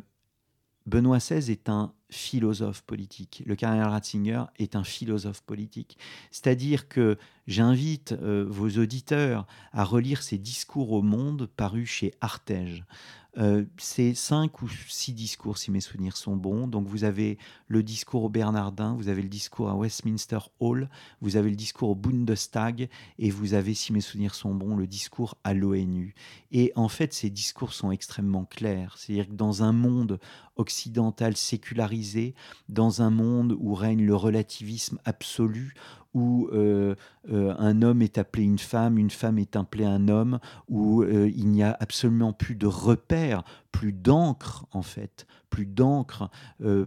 Benoît 0.86 1.20
XVI 1.20 1.52
est 1.52 1.70
un 1.70 1.94
philosophe 2.10 2.82
politique. 2.82 3.42
Le 3.46 3.56
cardinal 3.56 3.90
Ratzinger 3.90 4.44
est 4.60 4.76
un 4.76 4.84
philosophe 4.84 5.42
politique. 5.42 5.98
C'est-à-dire 6.30 6.88
que 6.88 7.18
j'invite 7.48 8.12
euh, 8.12 8.46
vos 8.48 8.70
auditeurs 8.70 9.48
à 9.72 9.84
relire 9.84 10.22
ses 10.22 10.38
discours 10.38 10.92
au 10.92 11.02
monde 11.02 11.48
parus 11.56 11.90
chez 11.90 12.14
Artege. 12.22 12.84
Euh, 13.38 13.66
c'est 13.78 14.14
cinq 14.14 14.62
ou 14.62 14.70
six 14.88 15.14
discours, 15.14 15.58
si 15.58 15.72
mes 15.72 15.82
souvenirs 15.82 16.18
sont 16.18 16.36
bons. 16.36 16.68
Donc 16.68 16.88
vous 16.88 17.04
avez 17.04 17.38
le 17.68 17.82
discours 17.82 18.24
au 18.24 18.30
Bernardin, 18.30 18.94
vous 18.96 19.10
avez 19.10 19.22
le 19.22 19.30
discours 19.30 19.70
à 19.70 19.76
Westminster 19.76 20.40
Hall, 20.60 20.90
vous 21.22 21.36
avez 21.36 21.50
le 21.50 21.56
discours 21.56 21.90
au 21.90 21.96
Bundestag, 21.96 22.90
et 23.18 23.30
vous 23.32 23.54
avez, 23.54 23.74
si 23.74 23.92
mes 23.92 24.02
souvenirs 24.02 24.36
sont 24.36 24.54
bons, 24.54 24.76
le 24.76 24.88
discours 24.88 25.38
à 25.44 25.54
l'ONU. 25.54 26.14
Et 26.52 26.72
en 26.76 26.90
fait, 26.90 27.14
ces 27.14 27.30
discours 27.30 27.74
sont 27.74 27.92
extrêmement 27.92 28.46
clairs. 28.46 28.96
C'est-à-dire 28.98 29.28
que 29.28 29.34
dans 29.34 29.64
un 29.64 29.74
monde 29.74 30.20
occidental 30.56 31.36
sécularisé, 31.36 32.36
dans 32.70 33.02
un 33.02 33.10
monde 33.10 33.56
où 33.60 33.74
règne 33.74 34.06
le 34.06 34.16
relativisme 34.16 35.00
absolu, 35.06 35.74
où 36.14 36.48
euh, 36.54 36.96
euh, 37.32 37.56
un 37.58 37.82
homme 37.82 38.02
est 38.02 38.18
appelé 38.18 38.44
une 38.44 38.60
femme, 38.60 38.98
une 38.98 39.10
femme 39.10 39.40
est 39.40 39.56
appelée 39.56 39.86
un 39.86 40.08
homme, 40.08 40.40
où 40.70 41.02
euh, 41.02 41.30
il 41.36 41.50
n'y 41.50 41.64
a 41.64 41.76
absolument 41.80 42.34
plus 42.34 42.56
de 42.56 42.68
repères, 42.68 43.44
plus 43.72 43.94
d'encre 43.94 44.66
en 44.72 44.84
fait, 44.84 45.26
plus 45.54 45.68
d'encre 45.68 46.32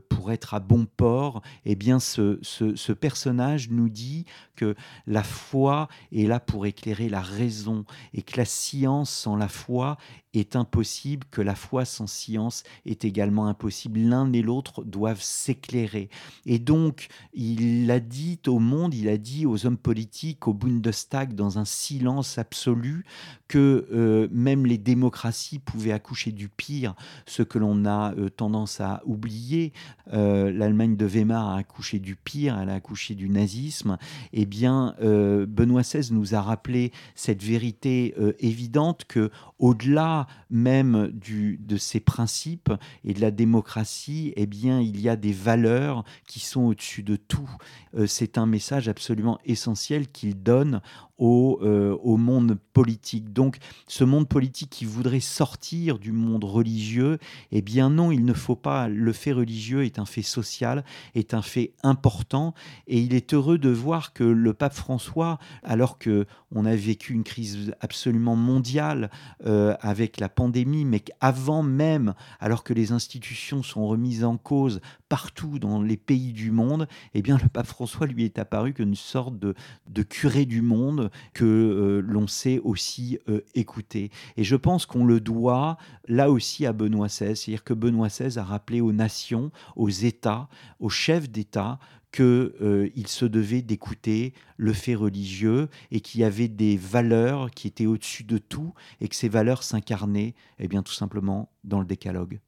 pour 0.09 0.33
être 0.33 0.55
à 0.55 0.59
bon 0.59 0.87
port, 0.87 1.40
eh 1.64 1.76
bien 1.76 2.00
ce, 2.00 2.40
ce, 2.42 2.92
personnage 2.92 3.70
nous 3.70 3.88
dit 3.88 4.24
que 4.57 4.74
la 5.07 5.22
foi 5.22 5.87
est 6.11 6.26
là 6.26 6.40
pour 6.40 6.66
éclairer 6.66 7.09
la 7.09 7.20
raison 7.20 7.85
et 8.12 8.22
que 8.22 8.37
la 8.37 8.44
science 8.44 9.11
sans 9.11 9.37
la 9.37 9.46
foi 9.46 9.98
est 10.35 10.57
impossible, 10.57 11.26
que 11.31 11.42
la 11.42 11.55
foi 11.55 11.85
sans 11.85 12.09
science 12.09 12.64
est 12.85 13.05
également 13.05 13.46
impossible. 13.46 14.00
L'un 14.00 14.33
et 14.33 14.42
l'autre 14.42 14.85
doivent 14.85 15.22
s'éclairer. 15.22 16.11
Et 16.44 16.59
donc, 16.59 17.07
il 17.33 17.87
l'a 17.87 18.00
dit 18.00 18.40
au 18.46 18.59
monde, 18.59 18.94
il 18.94 19.09
a 19.09 19.16
dit 19.16 19.46
aux 19.46 19.64
hommes 19.66 19.79
politiques, 19.79 20.48
au 20.48 20.55
Bundestag, 20.55 21.35
dans 21.35 21.59
un 21.59 21.64
silence 21.64 22.38
absolu, 22.38 23.05
que 23.48 23.87
euh, 23.92 24.28
même 24.30 24.66
les 24.66 24.78
démocraties 24.78 25.59
pouvaient 25.59 25.92
accoucher 25.92 26.32
du 26.32 26.48
pire, 26.48 26.94
ce 27.26 27.42
que 27.42 27.59
l'on 27.59 27.85
a 27.85 28.14
euh, 28.14 28.28
tendance 28.28 28.80
à 28.80 29.02
oublier. 29.06 29.72
Euh, 30.12 30.50
L'Allemagne 30.50 30.96
de 30.96 31.06
Weimar 31.06 31.50
a 31.50 31.59
accouché 31.59 31.98
du 31.98 32.16
pire, 32.16 32.59
elle 32.61 32.70
a 32.70 32.74
accouché 32.74 33.14
du 33.14 33.28
nazisme. 33.28 33.98
Eh 34.32 34.46
bien, 34.46 34.94
Benoît 35.00 35.82
XVI 35.82 36.12
nous 36.12 36.35
a 36.35 36.40
rappelé 36.40 36.92
cette 37.14 37.42
vérité 37.42 38.14
évidente 38.38 39.04
que, 39.06 39.30
au-delà 39.59 40.27
même 40.51 41.11
du, 41.12 41.59
de 41.59 41.77
ces 41.77 42.01
principes 42.01 42.73
et 43.05 43.14
de 43.14 43.21
la 43.21 43.31
démocratie, 43.31 44.33
eh 44.37 44.47
bien, 44.47 44.81
il 44.81 45.01
y 45.01 45.09
a 45.09 45.16
des 45.16 45.33
valeurs 45.33 46.05
qui 46.27 46.40
sont 46.40 46.62
au-dessus 46.62 47.03
de 47.03 47.16
tout. 47.16 47.51
Euh, 47.97 48.07
c'est 48.07 48.38
un 48.38 48.47
message 48.47 48.88
absolument 48.88 49.38
essentiel 49.45 50.09
qu'il 50.09 50.42
donne 50.42 50.81
au, 51.19 51.59
euh, 51.62 51.97
au, 52.03 52.16
monde 52.16 52.59
politique. 52.73 53.33
Donc 53.33 53.57
ce 53.88 54.05
monde 54.05 54.29
politique 54.29 54.71
qui 54.71 54.85
voudrait 54.85 55.21
sortir 55.21 55.99
du 55.99 56.12
monde 56.12 56.45
religieux, 56.45 57.19
eh 57.53 57.62
bien 57.62 57.90
non, 57.90 58.12
il 58.12 58.25
ne 58.25 58.35
faut 58.35 58.57
pas. 58.57 58.88
Le 58.88 59.12
fait 59.12 59.33
religieux 59.33 59.85
est 59.85 59.99
un 59.99 60.05
fait 60.05 60.23
social, 60.23 60.85
est 61.14 61.33
un 61.33 61.42
fait 61.42 61.73
important, 61.83 62.55
et 62.87 63.01
il 63.01 63.14
est 63.14 63.33
heureux 63.33 63.59
de 63.59 63.71
voir 63.71 64.12
que 64.12 64.25
le 64.25 64.53
pape 64.53 64.75
François, 64.75 65.38
alors 65.62 65.99
que 65.99 66.27
on 66.55 66.66
a 66.66 66.77
vécu 66.77 67.14
une 67.14 67.25
crise 67.25 67.75
absolument 67.81 68.37
mondiale 68.37 69.11
euh, 69.46 69.74
avec 69.80 70.18
la 70.18 70.28
pandémie, 70.28 70.85
mais 70.85 71.00
qu'avant 71.00 71.62
même, 71.62 72.14
alors 72.40 72.64
que 72.64 72.72
les 72.72 72.92
institutions 72.92 73.62
sont 73.62 73.87
remises 73.87 74.24
en 74.24 74.37
cause 74.37 74.80
partout 75.09 75.59
dans 75.59 75.80
les 75.80 75.96
pays 75.96 76.32
du 76.32 76.50
monde, 76.50 76.88
eh 77.14 77.22
bien 77.22 77.38
le 77.40 77.48
pape 77.48 77.66
François 77.66 78.06
lui 78.06 78.24
est 78.24 78.38
apparu 78.38 78.74
comme 78.74 78.88
une 78.88 78.94
sorte 78.96 79.38
de, 79.38 79.54
de 79.88 80.02
curé 80.02 80.46
du 80.46 80.62
monde 80.62 81.11
que 81.32 81.44
euh, 81.44 82.02
l'on 82.04 82.26
sait 82.26 82.61
aussi 82.64 83.18
euh, 83.28 83.40
écouter. 83.54 84.11
Et 84.37 84.44
je 84.44 84.56
pense 84.56 84.85
qu'on 84.85 85.04
le 85.04 85.20
doit 85.20 85.76
là 86.09 86.30
aussi 86.30 86.66
à 86.66 86.72
Benoît 86.72 87.06
XVI, 87.06 87.37
c'est-à-dire 87.37 87.64
que 87.64 87.74
Benoît 87.74 88.09
XVI 88.09 88.38
a 88.38 88.44
rappelé 88.44 88.80
aux 88.80 88.92
nations, 88.92 89.52
aux 89.76 89.90
États, 89.90 90.48
aux 90.80 90.90
chefs 90.90 91.30
d'État 91.30 91.78
qu'il 92.12 92.25
euh, 92.25 92.90
se 93.07 93.25
devait 93.25 93.62
d'écouter 93.62 94.33
le 94.57 94.73
fait 94.73 94.95
religieux 94.95 95.69
et 95.90 96.01
qu'il 96.01 96.21
y 96.21 96.25
avait 96.25 96.49
des 96.49 96.77
valeurs 96.77 97.51
qui 97.51 97.66
étaient 97.66 97.87
au-dessus 97.87 98.25
de 98.25 98.38
tout 98.38 98.73
et 99.01 99.09
que 99.09 99.16
ces 99.16 99.29
valeurs 99.29 99.62
s'incarnaient 99.62 100.35
eh 100.59 100.69
bien 100.69 100.83
tout 100.83 100.92
simplement 100.92 101.51
dans 101.64 101.81
le 101.81 101.87
décalogue. 101.87 102.40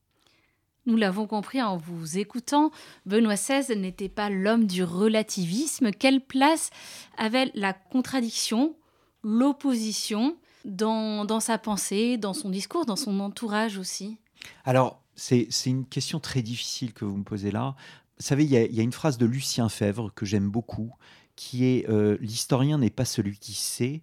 Nous 0.86 0.96
l'avons 0.96 1.26
compris 1.26 1.60
en 1.60 1.76
vous 1.76 2.16
écoutant, 2.16 2.70
Benoît 3.04 3.34
XVI 3.34 3.76
n'était 3.76 4.08
pas 4.08 4.30
l'homme 4.30 4.66
du 4.66 4.82
relativisme. 4.82 5.90
Quelle 5.90 6.22
place 6.22 6.70
avait 7.18 7.50
la 7.54 7.74
contradiction, 7.74 8.74
l'opposition 9.22 10.38
dans, 10.64 11.26
dans 11.26 11.40
sa 11.40 11.58
pensée, 11.58 12.16
dans 12.16 12.32
son 12.32 12.48
discours, 12.48 12.86
dans 12.86 12.96
son 12.96 13.20
entourage 13.20 13.76
aussi? 13.76 14.16
Alors, 14.64 15.02
c'est 15.14 15.48
une 15.66 15.84
question 15.84 16.20
très 16.20 16.40
difficile 16.40 16.94
que 16.94 17.04
vous 17.04 17.16
me 17.16 17.24
posez 17.24 17.50
là. 17.50 17.74
Vous 18.18 18.26
savez, 18.26 18.44
il 18.44 18.50
y, 18.50 18.80
a 18.80 18.82
une 18.82 18.92
phrase 18.92 19.16
de 19.16 19.26
Lucien 19.26 19.68
Fèvre 19.68 20.12
que 20.12 20.26
j'aime 20.26 20.50
beaucoup, 20.50 20.92
qui 21.36 21.66
est 21.66 21.88
euh, 21.88 22.18
L'historien 22.20 22.78
n'est 22.78 22.90
pas 22.90 23.04
celui 23.04 23.38
qui 23.38 23.54
sait, 23.54 24.02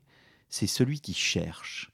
c'est 0.49 0.67
celui 0.67 1.01
qui 1.01 1.13
cherche. 1.13 1.91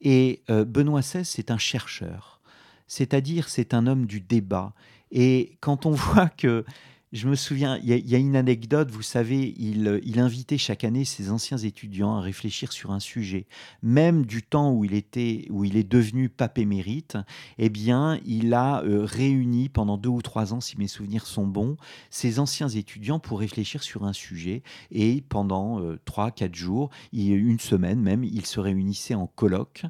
Et 0.00 0.42
euh, 0.48 0.64
Benoît 0.64 1.00
XVI, 1.00 1.26
c'est 1.26 1.50
un 1.50 1.58
chercheur, 1.58 2.40
c'est-à-dire 2.86 3.50
c'est 3.50 3.74
un 3.74 3.86
homme 3.86 4.06
du 4.06 4.20
débat. 4.20 4.72
Et 5.10 5.58
quand 5.60 5.84
on 5.84 5.90
voit 5.92 6.30
que 6.30 6.64
je 7.12 7.26
me 7.26 7.36
souviens, 7.36 7.78
il 7.78 7.88
y, 7.88 8.14
a 8.14 8.18
une 8.18 8.36
anecdote, 8.36 8.90
vous 8.90 9.02
savez, 9.02 9.54
il, 9.56 10.00
il, 10.04 10.20
invitait 10.20 10.58
chaque 10.58 10.84
année 10.84 11.06
ses 11.06 11.30
anciens 11.30 11.56
étudiants 11.56 12.16
à 12.16 12.20
réfléchir 12.20 12.70
sur 12.70 12.90
un 12.90 13.00
sujet. 13.00 13.46
Même 13.82 14.26
du 14.26 14.42
temps 14.42 14.72
où 14.72 14.84
il, 14.84 14.92
était, 14.92 15.46
où 15.48 15.64
il 15.64 15.78
est 15.78 15.88
devenu 15.88 16.28
pape 16.28 16.58
émérite, 16.58 17.16
eh 17.56 17.70
bien, 17.70 18.20
il 18.26 18.52
a 18.52 18.82
euh, 18.84 19.04
réuni 19.04 19.70
pendant 19.70 19.96
deux 19.96 20.10
ou 20.10 20.20
trois 20.20 20.52
ans, 20.52 20.60
si 20.60 20.76
mes 20.76 20.86
souvenirs 20.86 21.26
sont 21.26 21.46
bons, 21.46 21.78
ses 22.10 22.40
anciens 22.40 22.68
étudiants 22.68 23.20
pour 23.20 23.40
réfléchir 23.40 23.82
sur 23.82 24.04
un 24.04 24.12
sujet. 24.12 24.62
Et 24.90 25.22
pendant 25.30 25.80
euh, 25.80 25.98
trois, 26.04 26.30
quatre 26.30 26.54
jours, 26.54 26.90
une 27.12 27.60
semaine 27.60 28.00
même, 28.00 28.22
ils 28.22 28.44
se 28.44 28.60
réunissaient 28.60 29.14
en 29.14 29.26
colloque. 29.26 29.84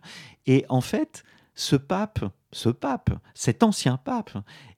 Et 0.46 0.64
en 0.68 0.80
fait, 0.80 1.24
ce 1.58 1.74
pape, 1.74 2.24
ce 2.52 2.68
pape, 2.68 3.10
cet 3.34 3.64
ancien 3.64 3.96
pape, 3.96 4.30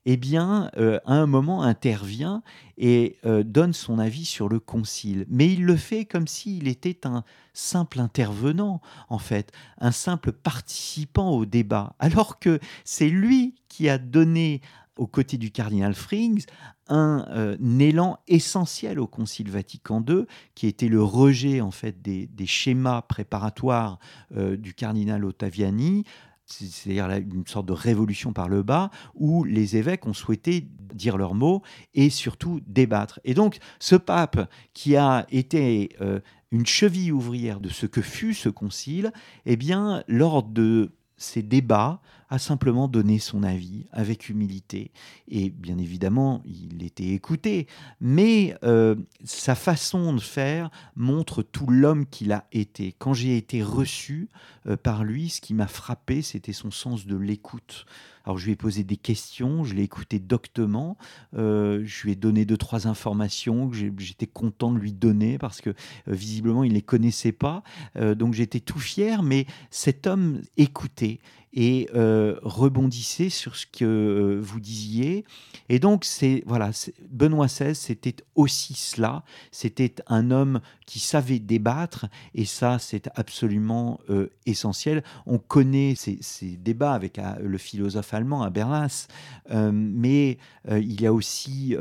eh 0.05 0.17
bien, 0.17 0.71
euh, 0.77 0.99
à 1.05 1.13
un 1.13 1.27
moment 1.27 1.61
intervient 1.61 2.41
et 2.79 3.17
euh, 3.23 3.43
donne 3.43 3.73
son 3.73 3.99
avis 3.99 4.25
sur 4.25 4.49
le 4.49 4.59
concile. 4.59 5.27
Mais 5.29 5.53
il 5.53 5.63
le 5.63 5.75
fait 5.75 6.05
comme 6.05 6.25
s'il 6.25 6.67
était 6.67 7.05
un 7.05 7.23
simple 7.53 7.99
intervenant, 7.99 8.81
en 9.09 9.19
fait, 9.19 9.51
un 9.77 9.91
simple 9.91 10.31
participant 10.31 11.29
au 11.29 11.45
débat, 11.45 11.93
alors 11.99 12.39
que 12.39 12.59
c'est 12.83 13.09
lui 13.09 13.53
qui 13.67 13.87
a 13.87 13.99
donné 13.99 14.61
aux 14.97 15.07
côtés 15.07 15.37
du 15.37 15.51
cardinal 15.51 15.93
Frings, 15.93 16.45
un, 16.87 17.27
euh, 17.29 17.57
élan 17.79 18.17
essentiel 18.27 18.99
au 18.99 19.05
Concile 19.05 19.51
Vatican 19.51 20.03
II, 20.07 20.25
qui 20.55 20.65
était 20.65 20.89
le 20.89 21.01
rejet 21.03 21.61
en 21.61 21.71
fait 21.71 22.01
des, 22.01 22.27
schémas 22.47 23.03
préparatoires 23.03 23.99
du 24.31 24.73
cardinal 24.73 25.23
Ottaviani, 25.23 26.05
c'est-à-dire 26.51 27.09
une 27.09 27.47
sorte 27.47 27.65
de 27.65 27.73
révolution 27.73 28.33
par 28.33 28.49
le 28.49 28.63
bas, 28.63 28.89
où 29.15 29.43
les 29.43 29.77
évêques 29.77 30.05
ont 30.07 30.13
souhaité 30.13 30.67
dire 30.93 31.17
leurs 31.17 31.35
mots 31.35 31.61
et 31.93 32.09
surtout 32.09 32.61
débattre. 32.67 33.19
Et 33.23 33.33
donc, 33.33 33.59
ce 33.79 33.95
pape 33.95 34.49
qui 34.73 34.95
a 34.95 35.25
été 35.31 35.89
euh, 36.01 36.19
une 36.51 36.65
cheville 36.65 37.11
ouvrière 37.11 37.59
de 37.59 37.69
ce 37.69 37.85
que 37.85 38.01
fut 38.01 38.33
ce 38.33 38.49
concile, 38.49 39.11
eh 39.45 39.55
bien, 39.55 40.03
lors 40.07 40.43
de 40.43 40.91
ces 41.17 41.41
débats, 41.41 42.01
a 42.31 42.39
simplement 42.39 42.87
donné 42.87 43.19
son 43.19 43.43
avis 43.43 43.85
avec 43.91 44.29
humilité. 44.29 44.91
Et 45.27 45.49
bien 45.49 45.77
évidemment, 45.77 46.41
il 46.45 46.81
était 46.81 47.09
écouté, 47.09 47.67
mais 47.99 48.55
euh, 48.63 48.95
sa 49.25 49.53
façon 49.53 50.13
de 50.13 50.21
faire 50.21 50.71
montre 50.95 51.43
tout 51.43 51.67
l'homme 51.67 52.05
qu'il 52.05 52.31
a 52.31 52.45
été. 52.53 52.95
Quand 52.97 53.13
j'ai 53.13 53.35
été 53.35 53.61
reçu 53.61 54.29
euh, 54.65 54.77
par 54.77 55.03
lui, 55.03 55.29
ce 55.29 55.41
qui 55.41 55.53
m'a 55.53 55.67
frappé, 55.67 56.21
c'était 56.21 56.53
son 56.53 56.71
sens 56.71 57.05
de 57.05 57.17
l'écoute. 57.17 57.85
Alors 58.23 58.37
je 58.37 58.45
lui 58.45 58.53
ai 58.53 58.55
posé 58.55 58.83
des 58.83 58.97
questions, 58.97 59.65
je 59.65 59.73
l'ai 59.73 59.81
écouté 59.81 60.19
doctement, 60.19 60.95
euh, 61.35 61.81
je 61.85 62.03
lui 62.03 62.11
ai 62.11 62.15
donné 62.15 62.45
deux 62.45 62.55
trois 62.55 62.87
informations 62.87 63.67
que 63.67 63.75
j'étais 63.75 64.27
content 64.27 64.71
de 64.71 64.77
lui 64.77 64.93
donner 64.93 65.39
parce 65.39 65.59
que 65.59 65.73
visiblement 66.05 66.63
il 66.63 66.69
ne 66.69 66.75
les 66.75 66.83
connaissait 66.83 67.31
pas, 67.31 67.63
donc 67.95 68.35
j'étais 68.35 68.59
tout 68.59 68.77
fier. 68.77 69.23
Mais 69.23 69.47
cet 69.71 70.05
homme 70.05 70.39
écoutait 70.55 71.19
et 71.53 71.89
euh, 71.93 72.39
rebondissez 72.43 73.29
sur 73.29 73.55
ce 73.55 73.65
que 73.65 73.85
euh, 73.85 74.39
vous 74.41 74.59
disiez. 74.59 75.25
Et 75.69 75.79
donc, 75.79 76.05
c'est 76.05 76.43
voilà, 76.45 76.71
Benoît 77.09 77.47
XVI, 77.47 77.75
c'était 77.75 78.15
aussi 78.35 78.73
cela. 78.73 79.23
C'était 79.51 79.95
un 80.07 80.31
homme 80.31 80.61
qui 80.85 80.99
savait 80.99 81.39
débattre, 81.39 82.07
et 82.33 82.45
ça, 82.45 82.79
c'est 82.79 83.09
absolument 83.15 83.99
euh, 84.09 84.29
essentiel. 84.45 85.03
On 85.25 85.39
connaît 85.39 85.95
ces, 85.95 86.19
débats 86.57 86.93
avec 86.93 87.19
le 87.41 87.57
philosophe 87.57 88.13
allemand 88.13 88.43
Habermas, 88.43 89.07
mais 89.49 90.37
il 90.69 91.01
y 91.01 91.05
a 91.05 91.13
aussi, 91.13 91.75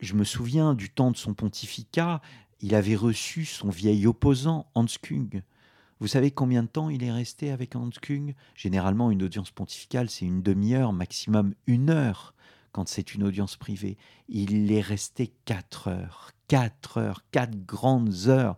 je 0.00 0.14
me 0.14 0.24
souviens 0.24 0.74
du 0.74 0.90
temps 0.90 1.10
de 1.10 1.16
son 1.16 1.34
pontificat, 1.34 2.20
il 2.60 2.74
avait 2.74 2.96
reçu 2.96 3.44
son 3.44 3.68
vieil 3.68 4.06
opposant 4.06 4.66
Hans 4.74 4.86
Kung. 5.02 5.42
Vous 5.98 6.08
savez 6.08 6.30
combien 6.30 6.62
de 6.62 6.68
temps 6.68 6.90
il 6.90 7.02
est 7.02 7.12
resté 7.12 7.50
avec 7.50 7.74
Hans 7.74 7.88
Kung 8.02 8.34
Généralement, 8.54 9.10
une 9.10 9.22
audience 9.22 9.50
pontificale, 9.50 10.10
c'est 10.10 10.26
une 10.26 10.42
demi-heure, 10.42 10.92
maximum 10.92 11.54
une 11.66 11.88
heure, 11.88 12.34
quand 12.72 12.86
c'est 12.86 13.14
une 13.14 13.22
audience 13.22 13.56
privée. 13.56 13.96
Il 14.28 14.70
est 14.70 14.82
resté 14.82 15.32
quatre 15.46 15.88
heures, 15.88 16.32
quatre 16.48 16.98
heures, 16.98 17.22
quatre 17.30 17.64
grandes 17.64 18.28
heures. 18.28 18.56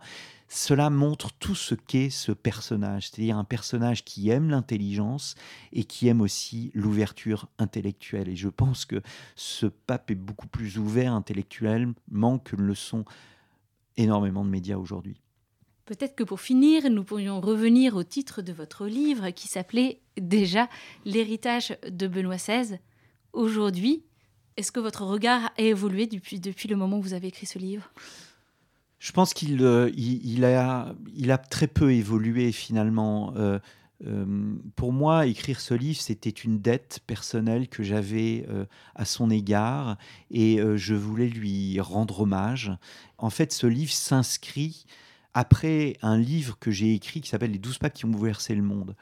Cela 0.49 0.89
montre 0.89 1.31
tout 1.31 1.55
ce 1.55 1.75
qu'est 1.75 2.09
ce 2.09 2.33
personnage, 2.33 3.07
c'est-à-dire 3.09 3.37
un 3.37 3.45
personnage 3.45 4.03
qui 4.03 4.29
aime 4.29 4.49
l'intelligence 4.49 5.35
et 5.71 5.85
qui 5.85 6.09
aime 6.09 6.19
aussi 6.19 6.71
l'ouverture 6.73 7.47
intellectuelle. 7.57 8.27
Et 8.27 8.35
je 8.35 8.49
pense 8.49 8.83
que 8.83 9.01
ce 9.37 9.67
pape 9.67 10.11
est 10.11 10.15
beaucoup 10.15 10.47
plus 10.47 10.77
ouvert 10.77 11.13
intellectuellement 11.13 12.39
que 12.39 12.57
le 12.57 12.75
sont 12.75 13.05
énormément 13.95 14.43
de 14.43 14.49
médias 14.49 14.77
aujourd'hui. 14.77 15.21
Peut-être 15.89 16.15
que 16.15 16.23
pour 16.23 16.39
finir, 16.39 16.87
nous 16.91 17.03
pourrions 17.03 17.41
revenir 17.41 17.95
au 17.95 18.03
titre 18.03 18.43
de 18.43 18.53
votre 18.53 18.85
livre 18.85 19.31
qui 19.31 19.47
s'appelait 19.47 20.01
déjà 20.21 20.69
L'héritage 21.03 21.75
de 21.89 22.07
Benoît 22.07 22.35
XVI. 22.35 22.77
Aujourd'hui, 23.33 24.03
est-ce 24.55 24.71
que 24.71 24.79
votre 24.79 25.03
regard 25.03 25.51
a 25.57 25.61
évolué 25.63 26.05
depuis, 26.05 26.67
le 26.67 26.75
moment 26.75 26.99
où 26.99 27.01
vous 27.01 27.15
avez 27.15 27.29
écrit 27.29 27.47
ce 27.47 27.57
livre? 27.57 27.91
Je 28.99 29.11
pense 29.11 29.33
qu'il 29.33 29.63
euh, 29.63 29.89
a 30.43 31.37
très 31.49 31.65
peu 31.65 31.91
évolué 31.91 32.51
finalement. 32.51 33.33
Euh, 33.35 33.57
euh, 34.05 34.53
pour 34.75 34.93
moi, 34.93 35.25
écrire 35.25 35.59
ce 35.59 35.73
livre, 35.73 35.99
c'était 35.99 36.29
une 36.29 36.61
dette 36.61 36.99
personnelle 37.07 37.67
que 37.67 37.81
j'avais 37.81 38.45
à 38.93 39.05
son 39.05 39.31
égard 39.31 39.97
et 40.29 40.59
je 40.75 40.93
voulais 40.93 41.29
lui 41.29 41.79
rendre 41.79 42.19
hommage. 42.19 42.71
En 43.17 43.31
fait, 43.31 43.51
ce 43.51 43.65
livre 43.65 43.91
s'inscrit 43.91 44.85
après 45.33 45.97
un 46.01 46.17
livre 46.17 46.57
que 46.59 46.71
j'ai 46.71 46.93
écrit 46.93 47.21
qui 47.21 47.29
s'appelle 47.29 47.51
Les 47.51 47.59
douze 47.59 47.77
papes 47.77 47.93
qui 47.93 48.05
ont 48.05 48.09
bouleversé 48.09 48.55
le 48.55 48.63
monde. 48.63 48.95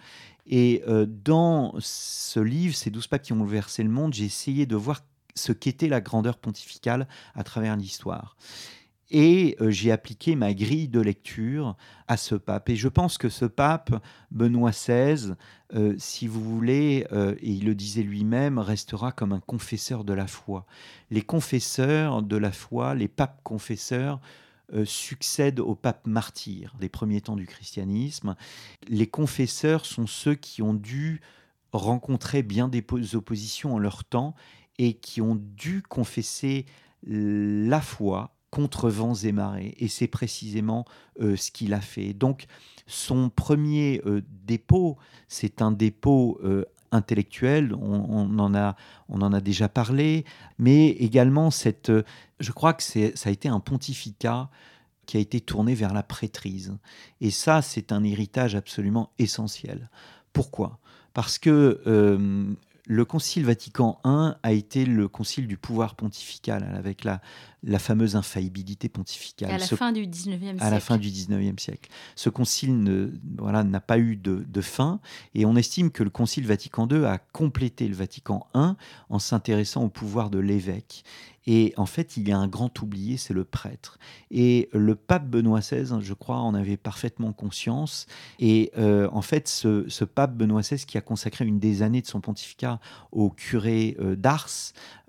Et 0.45 0.83
euh, 0.87 1.05
dans 1.05 1.73
ce 1.79 2.39
livre, 2.39 2.75
ces 2.75 2.89
douze 2.89 3.07
papes 3.07 3.21
qui 3.21 3.33
ont 3.33 3.37
bouleversé 3.37 3.83
le 3.83 3.89
monde, 3.89 4.13
j'ai 4.13 4.25
essayé 4.25 4.65
de 4.65 4.75
voir 4.75 5.01
ce 5.35 5.51
qu'était 5.51 5.87
la 5.87 6.01
grandeur 6.01 6.37
pontificale 6.37 7.07
à 7.35 7.43
travers 7.43 7.75
l'histoire. 7.75 8.37
Et 9.09 9.55
euh, 9.61 9.69
j'ai 9.71 9.91
appliqué 9.91 10.35
ma 10.35 10.53
grille 10.53 10.89
de 10.89 10.99
lecture 10.99 11.77
à 12.07 12.17
ce 12.17 12.35
pape. 12.35 12.69
Et 12.69 12.75
je 12.75 12.89
pense 12.89 13.17
que 13.17 13.29
ce 13.29 13.45
pape, 13.45 14.03
Benoît 14.31 14.71
XVI, 14.71 15.33
euh, 15.73 15.95
si 15.97 16.27
vous 16.27 16.41
voulez, 16.41 17.05
et 17.41 17.49
il 17.49 17.65
le 17.65 17.75
disait 17.75 18.03
lui-même, 18.03 18.57
restera 18.57 19.11
comme 19.11 19.31
un 19.31 19.39
confesseur 19.39 20.03
de 20.03 20.13
la 20.13 20.27
foi. 20.27 20.65
Les 21.09 21.21
confesseurs 21.21 22.21
de 22.21 22.35
la 22.35 22.51
foi, 22.51 22.95
les 22.95 23.07
papes 23.07 23.39
confesseurs, 23.43 24.19
euh, 24.73 24.85
succèdent 24.85 25.59
aux 25.59 25.75
papes 25.75 26.07
martyrs 26.07 26.75
des 26.79 26.89
premiers 26.89 27.21
temps 27.21 27.35
du 27.35 27.45
christianisme. 27.45 28.35
Les 28.87 29.07
confesseurs 29.07 29.85
sont 29.85 30.07
ceux 30.07 30.35
qui 30.35 30.61
ont 30.61 30.73
dû 30.73 31.21
rencontrer 31.71 32.43
bien 32.43 32.67
des 32.67 32.83
oppositions 33.15 33.75
en 33.75 33.79
leur 33.79 34.03
temps 34.03 34.35
et 34.77 34.93
qui 34.93 35.21
ont 35.21 35.35
dû 35.35 35.81
confesser 35.81 36.65
la 37.03 37.81
foi 37.81 38.35
contre 38.49 38.89
vents 38.89 39.15
et 39.15 39.31
marées. 39.31 39.75
Et 39.77 39.87
c'est 39.87 40.07
précisément 40.07 40.85
euh, 41.21 41.35
ce 41.35 41.51
qu'il 41.51 41.73
a 41.73 41.81
fait. 41.81 42.13
Donc, 42.13 42.45
son 42.87 43.29
premier 43.29 44.01
euh, 44.05 44.21
dépôt, 44.45 44.97
c'est 45.27 45.61
un 45.61 45.71
dépôt 45.71 46.39
intellectuel, 46.91 47.73
on, 47.73 48.39
en 48.39 48.55
a, 48.55 48.75
on 49.09 49.21
en 49.21 49.33
a 49.33 49.41
déjà 49.41 49.69
parlé, 49.69 50.25
mais 50.57 50.89
également 50.89 51.51
cette, 51.51 51.91
je 52.39 52.51
crois 52.51 52.73
que 52.73 52.83
ça 52.83 53.29
a 53.29 53.31
été 53.31 53.49
un 53.49 53.59
pontificat 53.59 54.49
qui 55.05 55.17
a 55.17 55.19
été 55.19 55.39
tourné 55.39 55.73
vers 55.73 55.93
la 55.93 56.03
prêtrise. 56.03 56.77
Et 57.21 57.31
ça, 57.31 57.61
c'est 57.61 57.91
un 57.91 58.03
héritage 58.03 58.55
absolument 58.55 59.11
essentiel. 59.19 59.89
Pourquoi? 60.33 60.79
Parce 61.13 61.39
que 61.39 61.81
euh, 61.87 62.45
le 62.85 63.05
Concile 63.05 63.45
Vatican 63.45 63.99
I 64.05 64.33
a 64.43 64.51
été 64.51 64.85
le 64.85 65.07
concile 65.07 65.47
du 65.47 65.57
pouvoir 65.57 65.95
pontifical, 65.95 66.63
avec 66.77 67.03
la, 67.03 67.21
la 67.63 67.79
fameuse 67.79 68.15
infaillibilité 68.15 68.87
pontificale. 68.89 69.51
À 69.51 69.57
la 69.57 69.65
Ce- 69.65 69.75
fin 69.75 69.91
du 69.91 70.05
19e 70.07 70.39
siècle. 70.57 70.63
à 70.63 70.69
la 70.69 70.79
fin 70.79 70.97
du 70.97 71.09
19e 71.09 71.57
siècle. 71.59 71.89
Ce 72.15 72.29
concile 72.29 72.81
ne- 72.81 73.11
voilà, 73.37 73.63
n'a 73.63 73.79
pas 73.81 73.97
eu 73.97 74.15
de, 74.15 74.45
de 74.47 74.61
fin 74.61 74.99
et 75.33 75.45
on 75.45 75.55
estime 75.55 75.91
que 75.91 76.03
le 76.03 76.09
concile 76.09 76.45
Vatican 76.45 76.87
II 76.89 77.05
a 77.05 77.17
complété 77.17 77.87
le 77.87 77.95
Vatican 77.95 78.47
I 78.55 78.73
en 79.09 79.19
s'intéressant 79.19 79.83
au 79.83 79.89
pouvoir 79.89 80.29
de 80.29 80.39
l'évêque. 80.39 81.03
Et 81.49 81.73
en 81.77 81.85
fait, 81.85 82.17
il 82.17 82.27
y 82.27 82.33
a 82.33 82.37
un 82.37 82.49
grand 82.49 82.81
oublié, 82.81 83.15
c'est 83.15 83.33
le 83.33 83.45
prêtre. 83.45 83.99
Et 84.31 84.67
le 84.73 84.95
pape 84.95 85.29
Benoît 85.29 85.61
XVI, 85.61 85.95
je 86.01 86.13
crois, 86.13 86.39
en 86.39 86.53
avait 86.53 86.75
parfaitement 86.75 87.31
conscience. 87.31 88.05
Et 88.39 88.69
euh, 88.77 89.07
en 89.13 89.21
fait, 89.21 89.47
ce, 89.47 89.85
ce 89.87 90.03
pape 90.03 90.35
Benoît 90.35 90.59
XVI, 90.59 90.85
qui 90.85 90.97
a 90.97 91.01
consacré 91.01 91.45
une 91.45 91.57
des 91.57 91.83
années 91.83 92.01
de 92.01 92.05
son 92.07 92.19
pontificat 92.19 92.81
au 93.13 93.29
curé 93.29 93.95
euh, 94.01 94.17
d'Ars, 94.17 94.49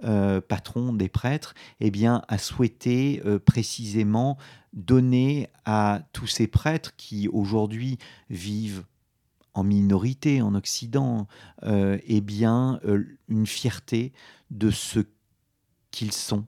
euh, 0.04 0.40
patron 0.40 0.92
des 0.92 1.08
prêtres, 1.08 1.54
eh 1.80 1.90
bien, 1.90 2.22
a 2.28 2.38
souhaité 2.38 3.22
euh, 3.24 3.38
précisément 3.38 4.38
donner 4.72 5.48
à 5.64 6.03
tous 6.12 6.27
ces 6.27 6.46
prêtres 6.46 6.94
qui 6.96 7.29
aujourd'hui 7.29 7.98
vivent 8.31 8.85
en 9.55 9.64
minorité 9.64 10.40
en 10.40 10.55
Occident, 10.55 11.27
euh, 11.64 11.98
eh 12.07 12.20
bien, 12.20 12.81
euh, 12.85 13.05
une 13.29 13.46
fierté 13.46 14.12
de 14.51 14.70
ce 14.70 15.01
qu'ils 15.90 16.12
sont. 16.12 16.46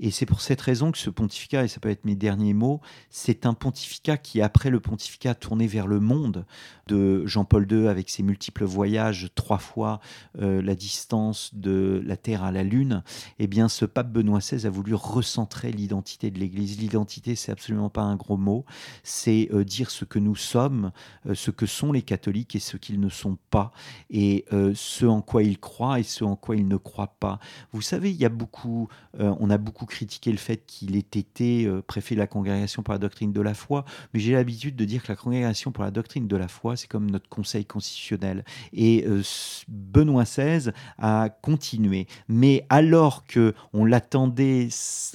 Et 0.00 0.10
c'est 0.10 0.26
pour 0.26 0.40
cette 0.40 0.60
raison 0.60 0.92
que 0.92 0.98
ce 0.98 1.10
pontificat, 1.10 1.64
et 1.64 1.68
ça 1.68 1.80
peut 1.80 1.88
être 1.88 2.04
mes 2.04 2.16
derniers 2.16 2.54
mots, 2.54 2.80
c'est 3.10 3.46
un 3.46 3.54
pontificat 3.54 4.18
qui, 4.18 4.42
après 4.42 4.70
le 4.70 4.80
pontificat 4.80 5.34
tourné 5.34 5.66
vers 5.66 5.86
le 5.86 6.00
monde 6.00 6.44
de 6.86 7.26
Jean-Paul 7.26 7.66
II 7.70 7.88
avec 7.88 8.10
ses 8.10 8.22
multiples 8.22 8.64
voyages, 8.64 9.28
trois 9.34 9.58
fois 9.58 10.00
euh, 10.40 10.60
la 10.62 10.74
distance 10.74 11.54
de 11.54 12.02
la 12.04 12.16
Terre 12.16 12.44
à 12.44 12.52
la 12.52 12.62
Lune, 12.62 13.02
eh 13.38 13.46
bien, 13.46 13.68
ce 13.68 13.84
pape 13.84 14.12
Benoît 14.12 14.40
XVI 14.40 14.66
a 14.66 14.70
voulu 14.70 14.94
recentrer 14.94 15.72
l'identité 15.72 16.30
de 16.30 16.38
l'Église. 16.38 16.78
L'identité, 16.78 17.34
c'est 17.34 17.52
absolument 17.52 17.90
pas 17.90 18.02
un 18.02 18.16
gros 18.16 18.36
mot, 18.36 18.64
c'est 19.02 19.48
euh, 19.52 19.64
dire 19.64 19.90
ce 19.90 20.04
que 20.04 20.18
nous 20.18 20.36
sommes, 20.36 20.92
euh, 21.26 21.34
ce 21.34 21.50
que 21.50 21.66
sont 21.66 21.90
les 21.90 22.02
catholiques 22.02 22.54
et 22.54 22.60
ce 22.60 22.76
qu'ils 22.76 23.00
ne 23.00 23.08
sont 23.08 23.38
pas, 23.50 23.72
et 24.10 24.44
ce 24.74 25.06
en 25.06 25.22
quoi 25.22 25.42
ils 25.42 25.58
croient 25.58 26.00
et 26.00 26.02
ce 26.02 26.24
en 26.24 26.36
quoi 26.36 26.56
ils 26.56 26.66
ne 26.66 26.76
croient 26.76 27.16
pas. 27.18 27.38
Vous 27.72 27.80
savez, 27.80 28.10
il 28.10 28.16
y 28.16 28.24
a 28.24 28.28
beaucoup, 28.28 28.88
on 29.18 29.50
a 29.50 29.58
beaucoup 29.58 29.85
critiqué 29.86 30.30
le 30.30 30.38
fait 30.38 30.64
qu'il 30.66 30.96
ait 30.96 30.98
été 30.98 31.66
euh, 31.66 31.82
préfet 31.82 32.14
de 32.14 32.20
la 32.20 32.26
congrégation 32.26 32.82
pour 32.82 32.92
la 32.92 32.98
doctrine 32.98 33.32
de 33.32 33.40
la 33.40 33.54
foi, 33.54 33.84
mais 34.12 34.20
j'ai 34.20 34.32
l'habitude 34.32 34.76
de 34.76 34.84
dire 34.84 35.02
que 35.02 35.08
la 35.08 35.16
congrégation 35.16 35.72
pour 35.72 35.84
la 35.84 35.90
doctrine 35.90 36.28
de 36.28 36.36
la 36.36 36.48
foi, 36.48 36.76
c'est 36.76 36.88
comme 36.88 37.10
notre 37.10 37.28
conseil 37.28 37.64
constitutionnel. 37.64 38.44
Et 38.72 39.04
euh, 39.06 39.22
Benoît 39.68 40.24
XVI 40.24 40.72
a 40.98 41.28
continué. 41.42 42.06
Mais 42.28 42.66
alors 42.68 43.26
que 43.26 43.54
on 43.72 43.84
l'attendait, 43.84 44.68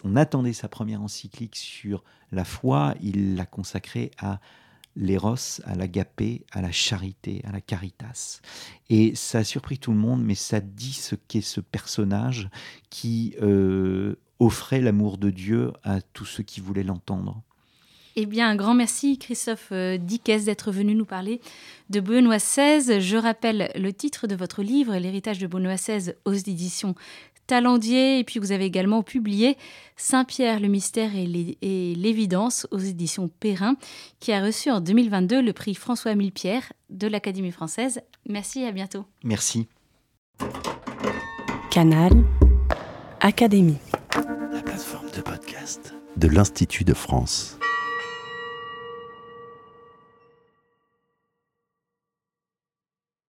on 0.03 0.15
attendait 0.15 0.53
sa 0.53 0.67
première 0.67 1.01
encyclique 1.01 1.55
sur 1.55 2.03
la 2.31 2.45
foi, 2.45 2.95
il 3.01 3.36
l'a 3.36 3.45
consacrée 3.45 4.12
à 4.17 4.39
l'éros, 4.95 5.62
à 5.63 5.75
l'agapé, 5.75 6.45
à 6.51 6.62
la 6.62 6.71
charité, 6.71 7.41
à 7.45 7.51
la 7.51 7.62
caritas. 7.62 8.41
Et 8.89 9.15
ça 9.15 9.39
a 9.39 9.43
surpris 9.43 9.77
tout 9.77 9.91
le 9.91 9.97
monde, 9.97 10.23
mais 10.23 10.36
ça 10.36 10.60
dit 10.60 10.93
ce 10.93 11.15
qu'est 11.15 11.41
ce 11.41 11.62
personnage 11.62 12.49
qui 12.89 13.36
euh, 13.41 14.15
offrait 14.41 14.82
l'amour 14.82 15.17
de 15.17 15.30
Dieu 15.30 15.71
à 15.84 16.01
tous 16.01 16.25
ceux 16.25 16.43
qui 16.43 16.60
voulaient 16.62 16.84
l'entendre. 16.84 17.41
Eh 18.17 18.25
bien, 18.25 18.49
un 18.49 18.56
grand 18.58 18.73
merci, 18.73 19.17
Christophe 19.17 19.69
euh, 19.71 19.97
Dickès, 19.97 20.43
d'être 20.43 20.71
venu 20.71 20.95
nous 20.95 21.06
parler 21.06 21.39
de 21.89 22.01
Benoît 22.01 22.38
XVI. 22.39 22.99
Je 22.99 23.15
rappelle 23.15 23.71
le 23.75 23.93
titre 23.93 24.27
de 24.27 24.36
votre 24.36 24.63
livre, 24.63 24.95
L'héritage 24.97 25.39
de 25.39 25.47
Benoît 25.47 25.75
XVI, 25.75 26.13
aux 26.25 26.34
éditions 26.34 26.93
Talendier. 27.47 28.19
Et 28.19 28.23
puis, 28.25 28.39
vous 28.39 28.51
avez 28.51 28.65
également 28.65 29.01
publié 29.01 29.58
Saint-Pierre, 29.95 30.60
le 30.60 30.67
mystère 30.67 31.15
et 31.15 31.25
l'é- 31.25 31.58
et 31.62 31.95
l'évidence 31.95 32.67
aux 32.71 32.80
éditions 32.80 33.30
Perrin, 33.39 33.75
qui 34.19 34.34
a 34.34 34.43
reçu 34.43 34.69
en 34.71 34.82
2022 34.82 35.41
le 35.41 35.54
prix 35.54 35.73
François 35.75 36.13
Millepierre 36.15 36.73
de 36.89 37.08
l'Académie 37.08 37.51
française. 37.51 38.01
Merci 38.27 38.60
et 38.62 38.67
à 38.67 38.71
bientôt. 38.73 39.06
Merci. 39.23 39.67
Canal 41.69 42.12
Académie. 43.21 43.77
De 46.17 46.28
l'Institut 46.28 46.84
de 46.84 46.93
France. 46.93 47.61